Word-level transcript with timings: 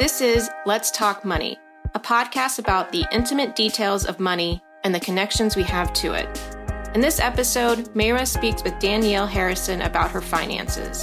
This 0.00 0.22
is 0.22 0.48
Let's 0.64 0.90
Talk 0.90 1.26
Money, 1.26 1.58
a 1.94 2.00
podcast 2.00 2.58
about 2.58 2.90
the 2.90 3.04
intimate 3.12 3.54
details 3.54 4.06
of 4.06 4.18
money 4.18 4.62
and 4.82 4.94
the 4.94 5.00
connections 5.00 5.56
we 5.56 5.62
have 5.64 5.92
to 5.92 6.14
it. 6.14 6.26
In 6.94 7.02
this 7.02 7.20
episode, 7.20 7.92
Mayra 7.92 8.26
speaks 8.26 8.64
with 8.64 8.78
Danielle 8.78 9.26
Harrison 9.26 9.82
about 9.82 10.10
her 10.10 10.22
finances. 10.22 11.02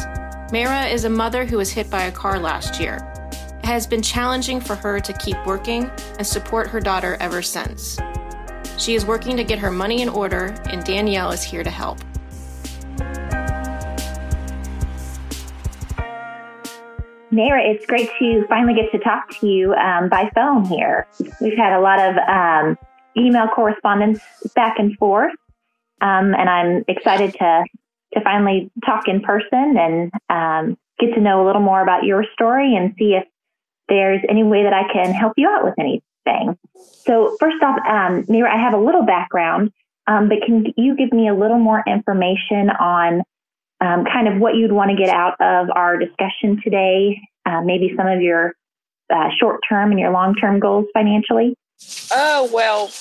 Mayra 0.51 0.91
is 0.91 1.03
a 1.03 1.11
mother 1.11 1.45
who 1.45 1.57
was 1.57 1.71
hit 1.71 1.91
by 1.91 2.05
a 2.05 2.11
car 2.11 2.39
last 2.39 2.79
year. 2.79 2.97
It 3.59 3.65
has 3.67 3.85
been 3.85 4.01
challenging 4.01 4.59
for 4.59 4.73
her 4.73 4.99
to 4.99 5.13
keep 5.13 5.37
working 5.45 5.91
and 6.17 6.25
support 6.25 6.65
her 6.65 6.79
daughter 6.79 7.17
ever 7.19 7.43
since. 7.43 7.99
She 8.79 8.95
is 8.95 9.05
working 9.05 9.37
to 9.37 9.43
get 9.43 9.59
her 9.59 9.69
money 9.69 10.01
in 10.01 10.09
order, 10.09 10.55
and 10.71 10.83
Danielle 10.83 11.29
is 11.29 11.43
here 11.43 11.63
to 11.63 11.69
help. 11.69 11.99
Mayra, 17.37 17.59
it's 17.63 17.85
great 17.85 18.09
to 18.17 18.47
finally 18.47 18.73
get 18.73 18.91
to 18.91 18.97
talk 18.97 19.29
to 19.39 19.47
you 19.47 19.73
um, 19.75 20.09
by 20.09 20.31
phone 20.33 20.65
here. 20.65 21.05
We've 21.39 21.57
had 21.57 21.77
a 21.77 21.79
lot 21.79 21.99
of 21.99 22.17
um, 22.17 22.77
email 23.15 23.47
correspondence 23.47 24.19
back 24.55 24.79
and 24.79 24.97
forth, 24.97 25.33
um, 26.01 26.33
and 26.33 26.49
I'm 26.49 26.83
excited 26.87 27.33
to 27.35 27.63
to 28.13 28.21
finally 28.21 28.71
talk 28.85 29.07
in 29.07 29.21
person 29.21 29.77
and 29.77 30.11
um, 30.29 30.77
get 30.97 31.13
to 31.13 31.21
know 31.21 31.43
a 31.43 31.45
little 31.45 31.61
more 31.61 31.81
about 31.81 32.05
your 32.05 32.25
story 32.33 32.75
and 32.75 32.95
see 32.97 33.13
if 33.13 33.25
there's 33.89 34.21
any 34.29 34.43
way 34.43 34.63
that 34.63 34.73
I 34.73 34.91
can 34.91 35.13
help 35.13 35.33
you 35.37 35.47
out 35.47 35.63
with 35.63 35.75
anything. 35.77 36.57
So, 37.05 37.35
first 37.39 37.61
off, 37.61 37.77
um, 37.87 38.23
Mayra, 38.23 38.49
I 38.49 38.59
have 38.59 38.73
a 38.73 38.83
little 38.83 39.05
background, 39.05 39.71
um, 40.07 40.27
but 40.27 40.39
can 40.43 40.73
you 40.75 40.95
give 40.95 41.11
me 41.11 41.27
a 41.27 41.35
little 41.35 41.59
more 41.59 41.83
information 41.85 42.71
on 42.71 43.21
um, 43.81 44.05
kind 44.05 44.27
of 44.27 44.39
what 44.39 44.55
you'd 44.55 44.71
want 44.71 44.91
to 44.91 44.97
get 44.97 45.09
out 45.09 45.35
of 45.39 45.69
our 45.75 45.97
discussion 45.97 46.59
today, 46.63 47.19
uh, 47.45 47.61
maybe 47.61 47.93
some 47.95 48.07
of 48.07 48.21
your 48.21 48.53
uh, 49.13 49.29
short 49.39 49.61
term 49.67 49.91
and 49.91 49.99
your 49.99 50.11
long 50.11 50.35
term 50.35 50.59
goals 50.59 50.85
financially? 50.93 51.55
Oh, 52.11 52.49
well, 52.51 52.91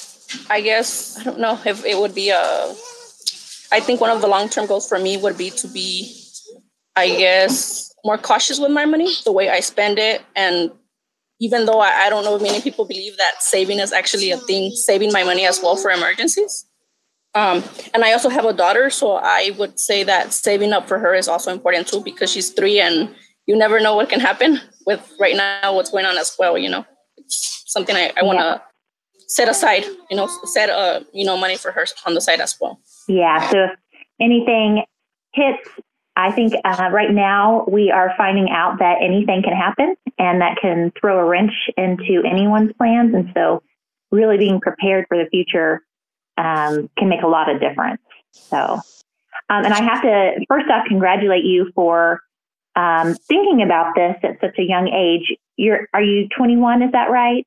I 0.51 0.61
guess, 0.61 1.19
I 1.19 1.25
don't 1.25 1.41
know 1.41 1.59
if 1.65 1.85
it 1.85 1.99
would 1.99 2.15
be 2.15 2.31
a, 2.31 2.75
I 3.73 3.81
think 3.81 4.01
one 4.01 4.11
of 4.11 4.21
the 4.21 4.29
long 4.29 4.49
term 4.49 4.67
goals 4.67 4.89
for 4.89 4.99
me 4.99 5.17
would 5.17 5.39
be 5.39 5.51
to 5.51 5.69
be, 5.69 6.15
I 6.95 7.09
guess, 7.09 7.93
more 8.05 8.19
cautious 8.19 8.61
with 8.61 8.71
my 8.71 8.85
money, 8.85 9.09
the 9.25 9.33
way 9.33 9.49
I 9.49 9.61
spend 9.61 9.99
it. 9.99 10.23
And 10.35 10.71
even 11.41 11.67
though 11.67 11.81
I, 11.81 12.07
I 12.07 12.11
don't 12.11 12.25
know 12.25 12.37
if 12.37 12.43
many 12.43 12.61
people 12.61 12.85
believe 12.85 13.17
that 13.17 13.43
saving 13.43 13.79
is 13.79 13.93
actually 13.93 14.31
a 14.31 14.37
thing, 14.37 14.71
saving 14.73 15.13
my 15.13 15.25
money 15.25 15.47
as 15.47 15.61
well 15.63 15.77
for 15.77 15.91
emergencies. 15.91 16.67
Um, 17.37 17.63
and 17.93 18.03
I 18.03 18.13
also 18.13 18.31
have 18.31 18.47
a 18.47 18.55
daughter, 18.55 18.89
so 18.89 19.17
I 19.17 19.51
would 19.59 19.79
say 19.79 20.03
that 20.05 20.33
saving 20.33 20.73
up 20.73 20.89
for 20.89 20.99
her 20.99 21.15
is 21.15 21.29
also 21.29 21.53
important 21.53 21.87
too 21.87 22.01
because 22.01 22.33
she's 22.33 22.49
three 22.49 22.81
and 22.81 23.15
you 23.45 23.55
never 23.55 23.79
know 23.79 23.95
what 23.95 24.09
can 24.09 24.21
happen 24.21 24.59
with 24.87 25.13
right 25.21 25.37
now 25.37 25.75
what's 25.75 25.91
going 25.91 26.07
on 26.07 26.17
as 26.17 26.35
well. 26.39 26.57
You 26.57 26.71
know, 26.71 26.87
it's 27.19 27.63
something 27.67 27.95
I, 27.95 28.11
I 28.17 28.25
want 28.25 28.39
to 28.39 28.45
yeah. 28.45 28.59
set 29.27 29.51
aside. 29.51 29.85
You 30.11 30.17
know, 30.17 30.31
set 30.45 30.71
uh 30.71 31.01
you 31.13 31.27
know 31.27 31.37
money 31.37 31.59
for 31.59 31.73
her 31.73 31.85
on 32.07 32.15
the 32.15 32.23
side 32.23 32.41
as 32.41 32.57
well. 32.59 32.81
Yeah. 33.07 33.51
So 33.51 33.65
if 33.65 33.71
anything 34.19 34.85
hits, 35.35 35.69
I 36.17 36.33
think 36.33 36.55
uh, 36.65 36.89
right 36.91 37.11
now 37.11 37.67
we 37.69 37.91
are 37.91 38.15
finding 38.17 38.49
out 38.49 38.79
that 38.79 39.03
anything 39.03 39.43
can 39.43 39.53
happen 39.53 39.95
and 40.19 40.41
that 40.41 40.57
can 40.63 40.91
throw 40.99 41.19
a 41.19 41.25
wrench 41.25 41.53
into 41.77 42.23
anyone's 42.27 42.73
plans, 42.79 43.15
and 43.15 43.31
so 43.35 43.63
really 44.11 44.39
being 44.39 44.59
prepared 44.59 45.05
for 45.09 45.19
the 45.19 45.29
future 45.29 45.83
um, 46.37 46.91
can 46.99 47.09
make 47.09 47.23
a 47.23 47.29
lot 47.29 47.51
of 47.51 47.61
difference. 47.61 48.01
So, 48.33 48.57
um, 48.59 49.65
and 49.65 49.73
I 49.73 49.83
have 49.83 50.03
to 50.03 50.45
first 50.49 50.71
off 50.71 50.87
congratulate 50.89 51.45
you 51.45 51.71
for 51.75 52.21
um, 52.75 53.15
thinking 53.15 53.63
about 53.63 53.95
this 53.95 54.17
at 54.23 54.41
such 54.41 54.59
a 54.59 54.63
young 54.63 54.89
age. 54.89 55.37
You're 55.57 55.89
are 55.95 56.03
you 56.03 56.29
21? 56.37 56.83
Is 56.83 56.93
that 56.93 57.11
right? 57.11 57.47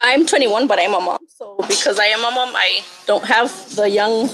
I'm 0.00 0.26
21, 0.26 0.66
but 0.66 0.78
I'm 0.78 0.94
a 0.94 1.00
mom. 1.00 1.18
So 1.28 1.56
because 1.56 1.98
I 1.98 2.06
am 2.06 2.20
a 2.20 2.30
mom, 2.30 2.54
I 2.54 2.82
don't 3.06 3.24
have 3.24 3.74
the 3.74 3.90
young 3.90 4.28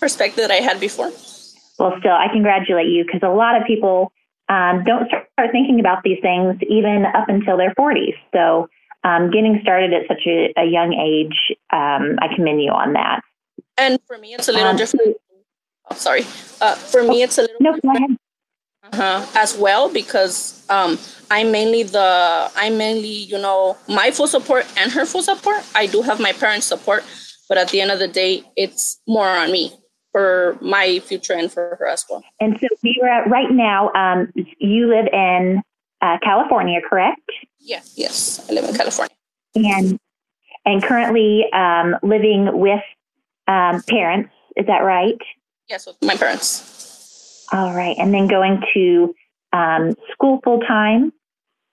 perspective 0.00 0.46
that 0.46 0.50
I 0.50 0.60
had 0.60 0.80
before. 0.80 1.10
Well, 1.78 1.94
still, 2.00 2.12
I 2.12 2.26
congratulate 2.32 2.88
you 2.88 3.04
because 3.04 3.20
a 3.22 3.32
lot 3.32 3.56
of 3.56 3.66
people 3.66 4.12
um, 4.48 4.84
don't 4.84 5.08
start 5.08 5.50
thinking 5.52 5.80
about 5.80 6.02
these 6.02 6.18
things 6.20 6.56
even 6.68 7.04
up 7.14 7.28
until 7.28 7.56
their 7.56 7.72
40s. 7.74 8.16
So 8.34 8.68
um, 9.04 9.30
getting 9.30 9.60
started 9.62 9.92
at 9.92 10.08
such 10.08 10.26
a, 10.26 10.52
a 10.56 10.64
young 10.64 10.92
age, 10.92 11.56
um, 11.72 12.18
I 12.20 12.34
commend 12.34 12.62
you 12.62 12.70
on 12.70 12.92
that. 12.94 13.22
And 13.76 13.98
for 14.06 14.18
me, 14.18 14.34
it's 14.34 14.48
a 14.48 14.52
little 14.52 14.68
um, 14.68 14.76
different. 14.76 15.16
Oh, 15.90 15.94
sorry. 15.94 16.22
Uh, 16.60 16.74
for 16.74 17.02
me, 17.02 17.22
it's 17.22 17.38
a 17.38 17.42
little 17.42 17.56
no, 17.60 17.74
different 17.74 18.18
uh-huh, 18.92 19.26
as 19.34 19.56
well 19.56 19.92
because 19.92 20.64
um, 20.68 20.98
I'm 21.30 21.50
mainly 21.52 21.82
the 21.82 22.50
I'm 22.56 22.78
mainly 22.78 23.08
you 23.08 23.38
know 23.38 23.76
my 23.88 24.10
full 24.10 24.26
support 24.26 24.66
and 24.76 24.92
her 24.92 25.04
full 25.04 25.22
support. 25.22 25.64
I 25.74 25.86
do 25.86 26.02
have 26.02 26.20
my 26.20 26.32
parents' 26.32 26.66
support, 26.66 27.04
but 27.48 27.58
at 27.58 27.68
the 27.68 27.80
end 27.80 27.90
of 27.90 27.98
the 27.98 28.08
day, 28.08 28.42
it's 28.56 29.00
more 29.06 29.28
on 29.28 29.52
me 29.52 29.72
for 30.12 30.56
my 30.60 31.00
future 31.00 31.34
and 31.34 31.52
for 31.52 31.76
her 31.78 31.86
as 31.86 32.04
well. 32.08 32.24
And 32.40 32.58
so, 32.60 32.66
Mira, 32.82 33.28
right 33.28 33.50
now, 33.50 33.92
um, 33.92 34.32
you 34.58 34.88
live 34.88 35.06
in 35.12 35.62
uh, 36.00 36.18
California, 36.22 36.80
correct? 36.88 37.30
Yeah, 37.60 37.80
yes, 37.94 38.44
I 38.48 38.54
live 38.54 38.64
in 38.64 38.74
California. 38.74 39.14
And 39.54 39.98
and 40.68 40.82
currently 40.82 41.46
um, 41.52 41.96
living 42.02 42.58
with 42.58 42.82
um, 43.46 43.82
parents. 43.88 44.30
Is 44.56 44.66
that 44.66 44.82
right? 44.82 45.18
Yes, 45.68 45.86
with 45.86 45.96
my 46.02 46.14
parents. 46.14 47.46
All 47.52 47.74
right, 47.74 47.96
and 47.98 48.12
then 48.12 48.26
going 48.26 48.62
to 48.74 49.14
um, 49.52 49.94
school 50.12 50.40
full 50.44 50.60
time, 50.60 51.12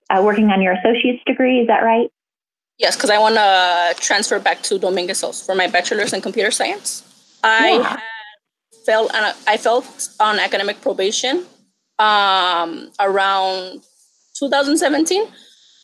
uh, 0.08 0.22
working 0.24 0.50
on 0.50 0.62
your 0.62 0.72
associate's 0.72 1.22
degree. 1.26 1.60
Is 1.60 1.66
that 1.66 1.82
right? 1.82 2.10
Yes, 2.78 2.96
because 2.96 3.10
I 3.10 3.18
want 3.18 3.34
to 3.34 4.02
transfer 4.02 4.38
back 4.38 4.62
to 4.62 4.78
Dominguez 4.78 5.20
Hills 5.20 5.44
for 5.44 5.54
my 5.54 5.66
bachelor's 5.66 6.12
in 6.12 6.22
computer 6.22 6.50
science. 6.50 7.02
I 7.44 7.72
yeah. 7.72 8.00
felt 8.86 9.14
on, 9.14 9.34
I 9.46 9.56
felt 9.58 10.08
on 10.20 10.38
academic 10.38 10.80
probation 10.80 11.44
um, 11.98 12.90
around 12.98 13.82
2017 14.38 15.26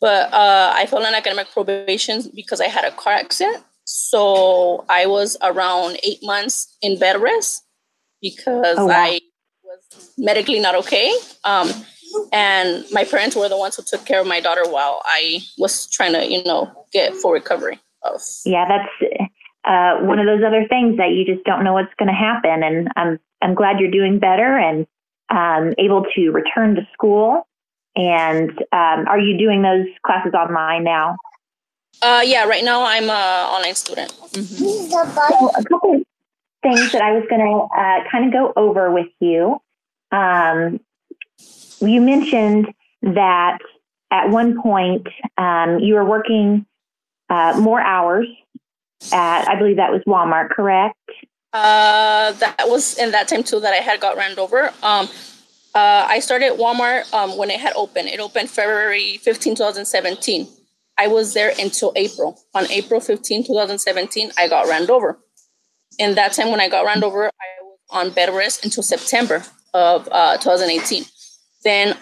but 0.03 0.33
uh, 0.33 0.73
I 0.75 0.85
fell 0.85 1.05
on 1.05 1.15
academic 1.15 1.49
probation 1.53 2.23
because 2.35 2.59
I 2.59 2.67
had 2.67 2.83
a 2.83 2.91
car 2.91 3.13
accident. 3.13 3.63
So 3.85 4.83
I 4.89 5.05
was 5.05 5.37
around 5.41 5.97
eight 6.03 6.19
months 6.21 6.75
in 6.81 6.99
bed 6.99 7.21
rest 7.21 7.63
because 8.21 8.77
oh, 8.77 8.87
wow. 8.87 8.95
I 8.97 9.21
was 9.63 10.11
medically 10.17 10.59
not 10.59 10.75
okay. 10.75 11.15
Um, 11.45 11.69
and 12.33 12.83
my 12.91 13.05
parents 13.05 13.37
were 13.37 13.47
the 13.47 13.57
ones 13.57 13.77
who 13.77 13.83
took 13.83 14.05
care 14.05 14.19
of 14.19 14.27
my 14.27 14.41
daughter 14.41 14.69
while 14.69 15.01
I 15.05 15.39
was 15.57 15.89
trying 15.89 16.11
to, 16.11 16.29
you 16.29 16.43
know, 16.43 16.69
get 16.91 17.15
full 17.15 17.31
recovery 17.31 17.79
of. 18.01 18.19
Yeah, 18.45 18.65
that's 18.67 19.23
uh, 19.63 20.05
one 20.05 20.19
of 20.19 20.25
those 20.25 20.43
other 20.45 20.67
things 20.67 20.97
that 20.97 21.11
you 21.11 21.23
just 21.23 21.45
don't 21.45 21.63
know 21.63 21.71
what's 21.71 21.93
going 21.97 22.09
to 22.09 22.13
happen. 22.13 22.61
And 22.61 22.89
I'm 22.97 23.21
I'm 23.41 23.55
glad 23.55 23.79
you're 23.79 23.89
doing 23.89 24.19
better 24.19 24.57
and 24.57 24.85
um, 25.29 25.73
able 25.77 26.05
to 26.13 26.31
return 26.31 26.75
to 26.75 26.81
school. 26.91 27.47
And 27.95 28.51
um, 28.71 29.07
are 29.07 29.19
you 29.19 29.37
doing 29.37 29.61
those 29.61 29.85
classes 30.05 30.33
online 30.33 30.83
now? 30.83 31.15
Uh, 32.01 32.21
yeah, 32.25 32.45
right 32.45 32.63
now 32.63 32.83
I'm 32.83 33.03
an 33.03 33.09
online 33.09 33.75
student. 33.75 34.11
Mm-hmm. 34.31 34.91
So 34.91 35.49
a 35.49 35.63
couple 35.63 35.95
of 35.95 36.03
things 36.63 36.91
that 36.91 37.01
I 37.01 37.11
was 37.11 37.23
going 37.29 37.41
to 37.41 37.79
uh, 37.79 38.09
kind 38.09 38.25
of 38.25 38.33
go 38.33 38.53
over 38.55 38.91
with 38.91 39.09
you. 39.19 39.59
Um, 40.11 40.79
you 41.79 42.01
mentioned 42.01 42.73
that 43.01 43.59
at 44.11 44.29
one 44.29 44.61
point 44.61 45.07
um, 45.37 45.79
you 45.79 45.95
were 45.95 46.05
working 46.05 46.65
uh, 47.29 47.59
more 47.59 47.81
hours 47.81 48.27
at, 49.11 49.47
I 49.47 49.55
believe 49.57 49.77
that 49.77 49.91
was 49.91 50.01
Walmart, 50.07 50.49
correct? 50.49 50.97
Uh, 51.51 52.31
that 52.33 52.65
was 52.65 52.97
in 52.97 53.11
that 53.11 53.27
time 53.27 53.43
too 53.43 53.59
that 53.59 53.73
I 53.73 53.77
had 53.77 53.99
got 53.99 54.17
ran 54.17 54.37
over. 54.39 54.73
Um, 54.81 55.07
uh, 55.75 56.05
I 56.07 56.19
started 56.19 56.53
Walmart 56.53 57.11
um, 57.13 57.37
when 57.37 57.49
it 57.49 57.59
had 57.59 57.73
opened. 57.75 58.07
It 58.07 58.19
opened 58.19 58.49
February 58.49 59.17
15, 59.17 59.55
2017. 59.55 60.47
I 60.99 61.07
was 61.07 61.33
there 61.33 61.53
until 61.59 61.91
April. 61.95 62.39
On 62.53 62.69
April 62.69 62.99
15, 62.99 63.45
2017, 63.45 64.31
I 64.37 64.47
got 64.47 64.67
ran 64.67 64.89
over. 64.89 65.17
In 65.97 66.15
that 66.15 66.33
time, 66.33 66.51
when 66.51 66.59
I 66.59 66.69
got 66.69 66.85
ran 66.85 67.03
over, 67.03 67.25
I 67.25 67.63
was 67.63 67.79
on 67.89 68.11
bed 68.11 68.33
rest 68.33 68.63
until 68.63 68.83
September 68.83 69.43
of 69.73 70.07
uh, 70.11 70.37
2018. 70.37 71.05
Then 71.63 71.97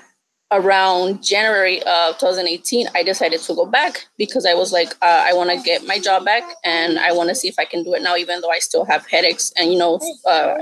around 0.51 1.23
January 1.23 1.81
of 1.83 2.17
2018, 2.17 2.87
I 2.93 3.03
decided 3.03 3.39
to 3.39 3.55
go 3.55 3.65
back 3.65 4.07
because 4.17 4.45
I 4.45 4.53
was 4.53 4.73
like, 4.73 4.91
uh, 5.01 5.23
I 5.25 5.33
want 5.33 5.49
to 5.49 5.63
get 5.63 5.87
my 5.87 5.97
job 5.97 6.25
back 6.25 6.43
and 6.65 6.99
I 6.99 7.13
want 7.13 7.29
to 7.29 7.35
see 7.35 7.47
if 7.47 7.57
I 7.57 7.63
can 7.63 7.83
do 7.83 7.93
it 7.93 8.01
now, 8.01 8.17
even 8.17 8.41
though 8.41 8.51
I 8.51 8.59
still 8.59 8.83
have 8.83 9.07
headaches 9.07 9.53
and, 9.55 9.71
you 9.71 9.79
know, 9.79 9.99
uh, 10.27 10.57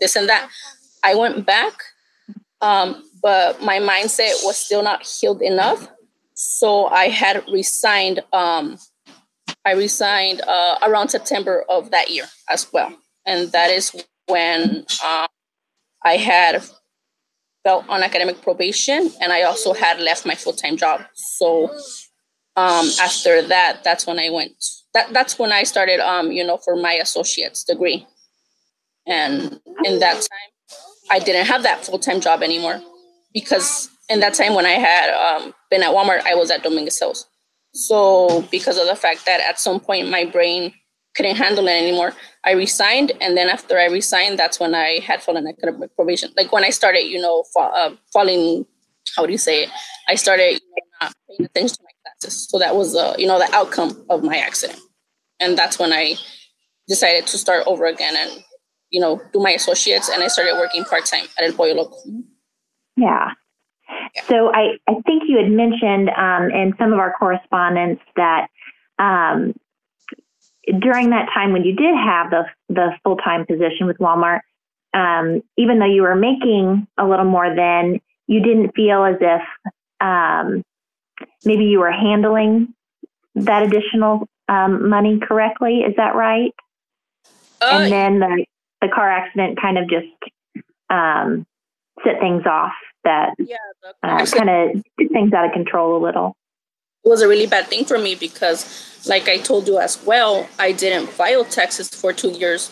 this 0.00 0.16
and 0.16 0.28
that. 0.28 0.50
I 1.04 1.14
went 1.14 1.46
back 1.46 1.74
um, 2.60 3.04
but 3.22 3.62
my 3.62 3.78
mindset 3.78 4.32
was 4.44 4.58
still 4.58 4.82
not 4.82 5.06
healed 5.06 5.42
enough. 5.42 5.88
So 6.34 6.86
I 6.86 7.08
had 7.08 7.44
resigned. 7.52 8.20
Um, 8.32 8.78
I 9.64 9.72
resigned 9.72 10.40
uh, 10.42 10.78
around 10.86 11.08
September 11.08 11.64
of 11.68 11.90
that 11.90 12.10
year 12.10 12.26
as 12.48 12.72
well, 12.72 12.94
and 13.26 13.50
that 13.52 13.70
is 13.70 13.94
when 14.26 14.86
uh, 15.04 15.26
I 16.04 16.16
had 16.16 16.62
felt 17.64 17.88
on 17.88 18.02
academic 18.02 18.40
probation, 18.40 19.10
and 19.20 19.32
I 19.32 19.42
also 19.42 19.74
had 19.74 20.00
left 20.00 20.24
my 20.24 20.34
full 20.34 20.52
time 20.52 20.76
job. 20.76 21.02
So 21.14 21.70
um, 22.56 22.88
after 23.00 23.42
that, 23.42 23.82
that's 23.84 24.06
when 24.06 24.18
I 24.18 24.30
went. 24.30 24.52
That 24.94 25.12
that's 25.12 25.38
when 25.38 25.52
I 25.52 25.64
started, 25.64 26.00
um, 26.00 26.32
you 26.32 26.44
know, 26.44 26.56
for 26.56 26.76
my 26.76 26.94
associate's 26.94 27.64
degree. 27.64 28.06
And 29.06 29.60
in 29.84 29.98
that 30.00 30.14
time, 30.14 30.50
I 31.10 31.18
didn't 31.18 31.46
have 31.46 31.62
that 31.62 31.84
full 31.84 31.98
time 31.98 32.20
job 32.20 32.42
anymore 32.42 32.80
because 33.32 33.88
in 34.08 34.20
that 34.20 34.34
time 34.34 34.54
when 34.54 34.66
I 34.66 34.70
had 34.70 35.10
um, 35.10 35.54
been 35.70 35.82
at 35.82 35.94
Walmart, 35.94 36.22
I 36.22 36.34
was 36.34 36.50
at 36.50 36.62
Dominguez 36.62 36.98
Hills. 36.98 37.26
So 37.72 38.42
because 38.50 38.78
of 38.78 38.86
the 38.86 38.96
fact 38.96 39.26
that 39.26 39.40
at 39.40 39.60
some 39.60 39.80
point 39.80 40.10
my 40.10 40.24
brain 40.24 40.72
couldn't 41.14 41.36
handle 41.36 41.66
it 41.68 41.72
anymore, 41.72 42.14
I 42.44 42.52
resigned. 42.52 43.12
And 43.20 43.36
then 43.36 43.48
after 43.48 43.78
I 43.78 43.86
resigned, 43.86 44.38
that's 44.38 44.58
when 44.58 44.74
I 44.74 45.00
had 45.00 45.22
fallen 45.22 45.46
academic 45.46 45.94
probation. 45.94 46.30
Like 46.36 46.52
when 46.52 46.64
I 46.64 46.70
started, 46.70 47.02
you 47.02 47.20
know, 47.20 47.44
uh, 47.58 47.90
falling, 48.12 48.66
how 49.16 49.26
do 49.26 49.32
you 49.32 49.38
say 49.38 49.64
it? 49.64 49.70
I 50.08 50.14
started 50.14 50.52
you 50.52 50.60
know, 50.60 51.06
not 51.06 51.12
paying 51.28 51.44
attention 51.44 51.76
to 51.76 51.82
my 51.82 51.90
classes. 52.02 52.48
So 52.48 52.58
that 52.58 52.74
was, 52.74 52.96
uh, 52.96 53.14
you 53.18 53.26
know, 53.26 53.38
the 53.38 53.54
outcome 53.54 54.04
of 54.08 54.22
my 54.22 54.38
accident. 54.38 54.80
And 55.40 55.56
that's 55.58 55.78
when 55.78 55.92
I 55.92 56.16
decided 56.88 57.26
to 57.28 57.38
start 57.38 57.64
over 57.66 57.86
again 57.86 58.16
and, 58.16 58.42
you 58.90 59.00
know, 59.00 59.20
do 59.32 59.40
my 59.40 59.50
associates. 59.50 60.08
And 60.08 60.22
I 60.22 60.28
started 60.28 60.54
working 60.54 60.84
part 60.84 61.06
time 61.06 61.26
at 61.36 61.44
El 61.44 61.52
Pollo 61.52 61.74
Loco. 61.74 61.96
Yeah. 62.96 63.32
So 64.26 64.52
I, 64.52 64.78
I 64.88 64.94
think 65.06 65.24
you 65.26 65.38
had 65.38 65.50
mentioned 65.50 66.10
um, 66.10 66.50
in 66.50 66.74
some 66.78 66.92
of 66.92 66.98
our 66.98 67.14
correspondence 67.18 68.00
that 68.16 68.48
um, 68.98 69.54
during 70.78 71.10
that 71.10 71.28
time 71.32 71.52
when 71.52 71.64
you 71.64 71.74
did 71.74 71.94
have 71.94 72.30
the 72.30 72.44
the 72.68 72.90
full 73.02 73.16
time 73.16 73.46
position 73.46 73.86
with 73.86 73.98
Walmart, 73.98 74.40
um, 74.92 75.42
even 75.56 75.78
though 75.78 75.86
you 75.86 76.02
were 76.02 76.14
making 76.16 76.86
a 76.98 77.06
little 77.06 77.24
more 77.24 77.54
then, 77.54 78.00
you 78.26 78.42
didn't 78.42 78.74
feel 78.74 79.04
as 79.04 79.16
if 79.20 79.42
um, 80.00 80.62
maybe 81.44 81.64
you 81.64 81.78
were 81.78 81.92
handling 81.92 82.74
that 83.34 83.62
additional 83.62 84.28
um, 84.48 84.88
money 84.88 85.18
correctly. 85.20 85.80
Is 85.80 85.94
that 85.96 86.14
right? 86.14 86.52
Uh, 87.60 87.80
and 87.82 87.92
then 87.92 88.18
the 88.20 88.46
the 88.80 88.88
car 88.88 89.10
accident 89.10 89.60
kind 89.60 89.78
of 89.78 89.88
just 89.88 90.06
um, 90.90 91.46
set 92.04 92.20
things 92.20 92.44
off 92.46 92.72
that 93.04 93.34
yeah, 93.38 93.56
uh, 94.02 94.24
kind 94.26 94.50
of 94.50 94.82
did 94.98 95.10
things 95.10 95.32
out 95.32 95.44
of 95.44 95.52
control 95.52 95.96
a 95.96 96.00
little. 96.02 96.36
It 97.04 97.08
was 97.08 97.22
a 97.22 97.28
really 97.28 97.46
bad 97.46 97.68
thing 97.68 97.84
for 97.84 97.98
me 97.98 98.14
because, 98.14 99.04
like 99.08 99.28
I 99.28 99.38
told 99.38 99.66
you 99.66 99.78
as 99.78 100.04
well, 100.04 100.48
I 100.58 100.72
didn't 100.72 101.08
file 101.08 101.44
taxes 101.44 101.88
for 101.88 102.12
two 102.12 102.30
years, 102.30 102.70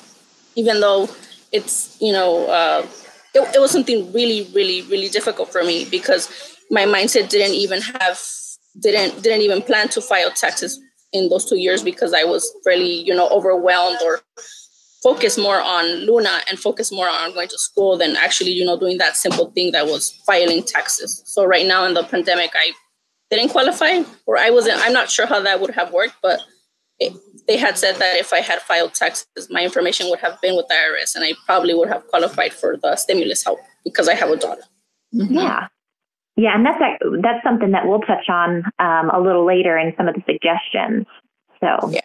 even 0.56 0.80
though 0.80 1.08
it's, 1.52 1.96
you 2.00 2.12
know, 2.12 2.48
uh, 2.48 2.86
it, 3.34 3.54
it 3.54 3.60
was 3.60 3.70
something 3.70 4.12
really, 4.12 4.50
really, 4.54 4.82
really 4.82 5.08
difficult 5.08 5.50
for 5.50 5.62
me 5.62 5.86
because 5.90 6.56
my 6.70 6.84
mindset 6.84 7.28
didn't 7.28 7.54
even 7.54 7.80
have, 7.80 8.20
didn't, 8.80 9.22
didn't 9.22 9.42
even 9.42 9.62
plan 9.62 9.88
to 9.90 10.00
file 10.00 10.32
taxes 10.32 10.80
in 11.12 11.28
those 11.28 11.48
two 11.48 11.56
years 11.56 11.82
because 11.82 12.12
I 12.12 12.24
was 12.24 12.52
really, 12.64 13.02
you 13.04 13.14
know, 13.14 13.28
overwhelmed 13.28 13.98
or 14.04 14.20
focus 15.02 15.38
more 15.38 15.60
on 15.60 15.84
Luna 16.06 16.40
and 16.48 16.58
focus 16.58 16.90
more 16.92 17.08
on 17.08 17.32
going 17.32 17.48
to 17.48 17.58
school 17.58 17.96
than 17.96 18.16
actually, 18.16 18.52
you 18.52 18.64
know, 18.64 18.78
doing 18.78 18.98
that 18.98 19.16
simple 19.16 19.50
thing 19.52 19.72
that 19.72 19.86
was 19.86 20.10
filing 20.26 20.62
taxes. 20.62 21.22
So 21.26 21.44
right 21.44 21.66
now 21.66 21.84
in 21.84 21.94
the 21.94 22.04
pandemic, 22.04 22.50
I 22.54 22.72
didn't 23.30 23.50
qualify, 23.50 24.02
or 24.26 24.38
I 24.38 24.50
wasn't. 24.50 24.80
I'm 24.80 24.92
not 24.92 25.10
sure 25.10 25.26
how 25.26 25.40
that 25.40 25.60
would 25.60 25.70
have 25.70 25.92
worked, 25.92 26.16
but 26.22 26.40
it, 26.98 27.12
they 27.46 27.56
had 27.56 27.76
said 27.76 27.96
that 27.96 28.16
if 28.16 28.32
I 28.32 28.40
had 28.40 28.60
filed 28.60 28.94
taxes, 28.94 29.48
my 29.50 29.62
information 29.62 30.08
would 30.10 30.20
have 30.20 30.40
been 30.40 30.56
with 30.56 30.68
the 30.68 30.74
IRS, 30.74 31.14
and 31.14 31.24
I 31.24 31.34
probably 31.44 31.74
would 31.74 31.88
have 31.88 32.06
qualified 32.08 32.52
for 32.52 32.76
the 32.76 32.96
stimulus 32.96 33.44
help 33.44 33.58
because 33.84 34.08
I 34.08 34.14
have 34.14 34.30
a 34.30 34.36
daughter. 34.36 34.62
Mm-hmm. 35.14 35.34
Yeah. 35.34 35.68
Yeah, 36.38 36.54
and 36.54 36.66
that's 36.66 36.78
that's 37.22 37.42
something 37.42 37.70
that 37.70 37.86
we'll 37.86 38.00
touch 38.00 38.28
on 38.28 38.64
um, 38.78 39.10
a 39.10 39.18
little 39.18 39.46
later 39.46 39.78
in 39.78 39.94
some 39.96 40.06
of 40.06 40.14
the 40.14 40.22
suggestions. 40.26 41.06
So, 41.60 41.90
yeah 41.90 42.02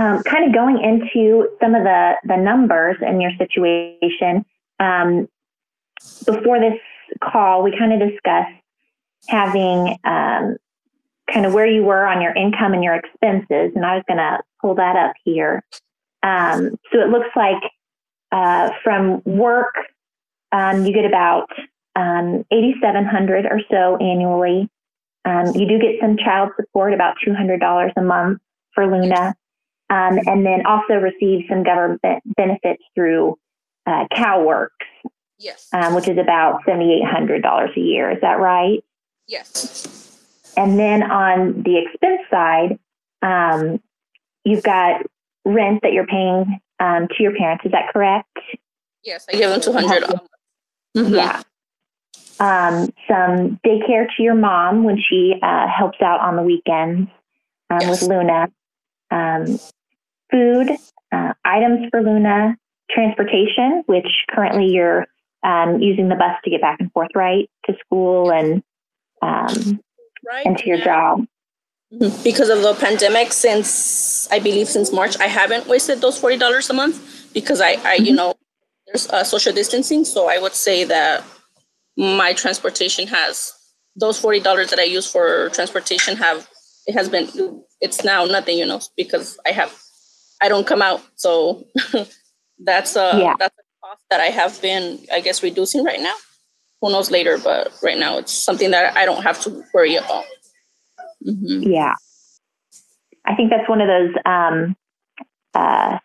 um, 0.00 0.22
kind 0.22 0.46
of 0.46 0.54
going 0.54 0.82
into 0.82 1.48
some 1.60 1.74
of 1.74 1.84
the, 1.84 2.12
the 2.24 2.36
numbers 2.36 2.96
in 3.06 3.20
your 3.20 3.32
situation, 3.36 4.46
um, 4.78 5.28
before 6.24 6.58
this 6.58 6.78
call, 7.22 7.62
we 7.62 7.76
kind 7.76 7.92
of 7.92 8.08
discussed 8.08 8.62
having 9.28 9.98
um, 10.04 10.56
kind 11.30 11.44
of 11.44 11.52
where 11.52 11.66
you 11.66 11.82
were 11.82 12.06
on 12.06 12.22
your 12.22 12.32
income 12.34 12.72
and 12.72 12.82
your 12.82 12.94
expenses. 12.94 13.72
And 13.76 13.84
I 13.84 13.96
was 13.96 14.04
going 14.08 14.16
to 14.16 14.38
pull 14.62 14.76
that 14.76 14.96
up 14.96 15.12
here. 15.22 15.62
Um, 16.22 16.78
so 16.90 17.00
it 17.00 17.10
looks 17.10 17.28
like 17.36 17.62
uh, 18.32 18.70
from 18.82 19.20
work, 19.26 19.74
um, 20.50 20.86
you 20.86 20.94
get 20.94 21.04
about 21.04 21.50
um, 21.94 22.46
8,700 22.50 23.44
or 23.44 23.60
so 23.70 23.98
annually. 23.98 24.70
you 25.26 25.68
do 25.68 25.78
get 25.78 26.00
some 26.00 26.16
child 26.16 26.52
support, 26.56 26.94
about 26.94 27.16
$200 27.26 27.92
a 27.94 28.00
month 28.02 28.40
for 28.74 28.86
Luna 28.86 29.34
um, 29.90 30.18
and 30.26 30.46
then 30.46 30.64
also 30.66 30.94
receive 30.94 31.46
some 31.48 31.64
government 31.64 32.22
benefits 32.24 32.82
through 32.94 33.36
uh, 33.86 34.06
CalWORKs. 34.12 34.68
Yes. 35.38 35.68
Um, 35.72 35.94
which 35.94 36.06
is 36.06 36.18
about 36.18 36.60
$7,800 36.68 37.76
a 37.76 37.80
year. 37.80 38.10
Is 38.10 38.20
that 38.20 38.38
right? 38.38 38.84
Yes. 39.26 40.20
And 40.54 40.78
then 40.78 41.02
on 41.02 41.62
the 41.62 41.78
expense 41.78 42.20
side, 42.30 42.78
um, 43.22 43.80
you've 44.44 44.62
got 44.62 45.02
rent 45.46 45.80
that 45.82 45.92
you're 45.92 46.06
paying 46.06 46.60
um, 46.78 47.08
to 47.08 47.22
your 47.22 47.34
parents. 47.34 47.64
Is 47.64 47.72
that 47.72 47.90
correct? 47.90 48.38
Yes, 49.02 49.24
I 49.32 49.36
give 49.36 49.50
them 49.50 49.60
200 49.60 50.02
mm-hmm. 50.96 51.14
Yeah. 51.14 51.42
Um, 52.38 52.92
some 53.08 53.60
daycare 53.64 54.06
to 54.16 54.22
your 54.22 54.34
mom 54.34 54.84
when 54.84 54.98
she 54.98 55.34
uh, 55.42 55.66
helps 55.68 56.00
out 56.02 56.20
on 56.20 56.36
the 56.36 56.42
weekends 56.42 57.10
um, 57.70 57.78
yes. 57.80 58.02
with 58.02 58.10
Luna. 58.10 58.50
Food, 60.30 60.70
uh, 61.12 61.32
items 61.44 61.88
for 61.90 62.02
Luna, 62.02 62.56
transportation, 62.90 63.82
which 63.86 64.06
currently 64.30 64.66
you're 64.66 65.06
um, 65.42 65.80
using 65.80 66.08
the 66.08 66.14
bus 66.16 66.36
to 66.44 66.50
get 66.50 66.60
back 66.60 66.78
and 66.80 66.92
forth, 66.92 67.10
right, 67.14 67.48
to 67.66 67.74
school 67.84 68.30
and 68.30 68.62
um, 69.22 69.80
right. 70.26 70.46
and 70.46 70.58
to 70.58 70.66
your 70.66 70.78
job. 70.78 71.26
Mm-hmm. 71.92 72.22
Because 72.22 72.48
of 72.50 72.62
the 72.62 72.74
pandemic, 72.74 73.32
since 73.32 74.30
I 74.30 74.38
believe 74.38 74.68
since 74.68 74.92
March, 74.92 75.18
I 75.18 75.26
haven't 75.26 75.66
wasted 75.66 76.00
those 76.00 76.18
forty 76.18 76.36
dollars 76.36 76.70
a 76.70 76.74
month 76.74 77.32
because 77.32 77.60
I, 77.60 77.70
I 77.70 77.74
mm-hmm. 77.74 78.04
you 78.04 78.14
know, 78.14 78.34
there's 78.86 79.08
uh, 79.08 79.24
social 79.24 79.52
distancing. 79.52 80.04
So 80.04 80.28
I 80.28 80.38
would 80.38 80.54
say 80.54 80.84
that 80.84 81.24
my 81.96 82.32
transportation 82.32 83.08
has 83.08 83.52
those 83.96 84.20
forty 84.20 84.40
dollars 84.40 84.70
that 84.70 84.78
I 84.78 84.84
use 84.84 85.10
for 85.10 85.48
transportation 85.50 86.16
have 86.16 86.48
it 86.86 86.92
has 86.92 87.08
been 87.08 87.28
it's 87.80 88.04
now 88.04 88.24
nothing, 88.24 88.58
you 88.58 88.66
know, 88.66 88.80
because 88.96 89.38
I 89.46 89.50
have 89.50 89.76
I 90.40 90.48
don't 90.48 90.66
come 90.66 90.82
out. 90.82 91.02
So 91.16 91.66
that's 92.58 92.96
a 92.96 93.18
yeah. 93.18 93.34
that's 93.38 93.56
a 93.56 93.86
cost 93.86 94.02
that 94.10 94.20
I 94.20 94.26
have 94.26 94.60
been, 94.62 94.98
I 95.12 95.20
guess, 95.20 95.42
reducing 95.42 95.84
right 95.84 96.00
now. 96.00 96.14
Who 96.80 96.90
knows 96.90 97.10
later, 97.10 97.38
but 97.38 97.72
right 97.82 97.98
now 97.98 98.18
it's 98.18 98.32
something 98.32 98.70
that 98.70 98.96
I 98.96 99.04
don't 99.04 99.22
have 99.22 99.40
to 99.42 99.62
worry 99.74 99.96
about. 99.96 100.24
Mm-hmm. 101.26 101.70
Yeah, 101.70 101.94
I 103.26 103.34
think 103.34 103.50
that's 103.50 103.68
one 103.68 103.82
of 103.82 103.88
those 103.88 104.14
um, 104.24 104.76
uh, 105.54 105.98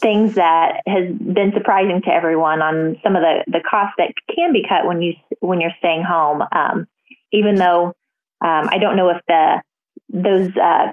things 0.00 0.34
that 0.34 0.82
has 0.86 1.08
been 1.08 1.52
surprising 1.54 2.02
to 2.02 2.10
everyone 2.10 2.60
on 2.60 2.96
some 3.02 3.16
of 3.16 3.22
the 3.22 3.44
the 3.46 3.60
costs 3.68 3.94
that 3.98 4.12
can 4.34 4.52
be 4.52 4.64
cut 4.68 4.86
when 4.86 5.00
you 5.00 5.14
when 5.40 5.60
you're 5.60 5.74
staying 5.78 6.02
home. 6.02 6.42
Um, 6.52 6.86
even 7.32 7.56
though 7.56 7.94
um, 8.40 8.68
I 8.70 8.78
don't 8.78 8.96
know 8.96 9.10
if 9.10 9.20
the 9.26 9.62
those 10.10 10.50
uh, 10.56 10.92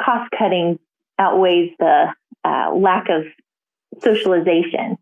cost 0.00 0.30
cutting 0.36 0.78
outweighs 1.20 1.70
the 1.78 2.06
uh, 2.44 2.72
lack 2.74 3.08
of 3.08 3.24
socialization. 4.02 4.96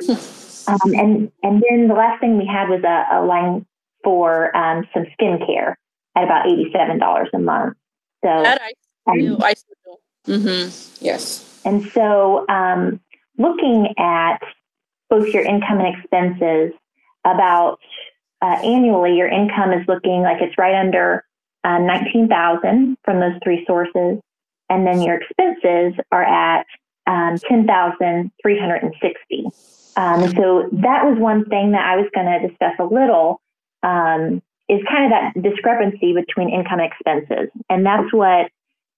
um, 0.08 0.92
and 0.94 1.32
and 1.42 1.62
then 1.62 1.88
the 1.88 1.94
last 1.94 2.20
thing 2.20 2.36
we 2.36 2.46
had 2.46 2.68
was 2.68 2.82
a, 2.84 3.18
a 3.18 3.24
line 3.24 3.64
for 4.02 4.54
um, 4.56 4.86
some 4.92 5.04
skincare 5.18 5.74
at 6.16 6.24
about 6.24 6.46
eighty 6.46 6.70
seven 6.72 6.98
dollars 6.98 7.28
a 7.32 7.38
month. 7.38 7.76
So 8.24 8.42
that 8.42 8.60
I 8.60 9.16
do. 9.16 9.34
Um, 9.34 9.42
I 9.42 9.54
do. 9.54 10.32
Mm-hmm. 10.32 11.04
Yes. 11.04 11.60
And 11.64 11.90
so, 11.92 12.46
um, 12.48 13.00
looking 13.38 13.94
at 13.98 14.38
both 15.08 15.28
your 15.28 15.44
income 15.44 15.80
and 15.80 15.96
expenses, 15.96 16.72
about 17.24 17.78
uh, 18.42 18.58
annually, 18.62 19.16
your 19.16 19.28
income 19.28 19.72
is 19.72 19.86
looking 19.88 20.22
like 20.22 20.42
it's 20.42 20.58
right 20.58 20.74
under 20.74 21.24
uh, 21.62 21.78
nineteen 21.78 22.28
thousand 22.28 22.96
from 23.04 23.20
those 23.20 23.34
three 23.42 23.64
sources 23.66 24.20
and 24.68 24.86
then 24.86 25.02
your 25.02 25.16
expenses 25.20 25.94
are 26.10 26.24
at 26.24 26.66
um, 27.06 27.38
10,360. 27.48 29.44
Um, 29.96 30.28
so 30.34 30.68
that 30.72 31.04
was 31.04 31.18
one 31.18 31.44
thing 31.44 31.72
that 31.72 31.86
I 31.86 31.96
was 31.96 32.06
going 32.14 32.26
to 32.26 32.48
discuss 32.48 32.72
a 32.78 32.84
little 32.84 33.40
um, 33.82 34.42
is 34.68 34.80
kind 34.88 35.04
of 35.04 35.10
that 35.10 35.34
discrepancy 35.40 36.14
between 36.14 36.48
income 36.48 36.80
and 36.80 36.90
expenses. 36.90 37.50
And 37.68 37.84
that's 37.84 38.12
what 38.12 38.50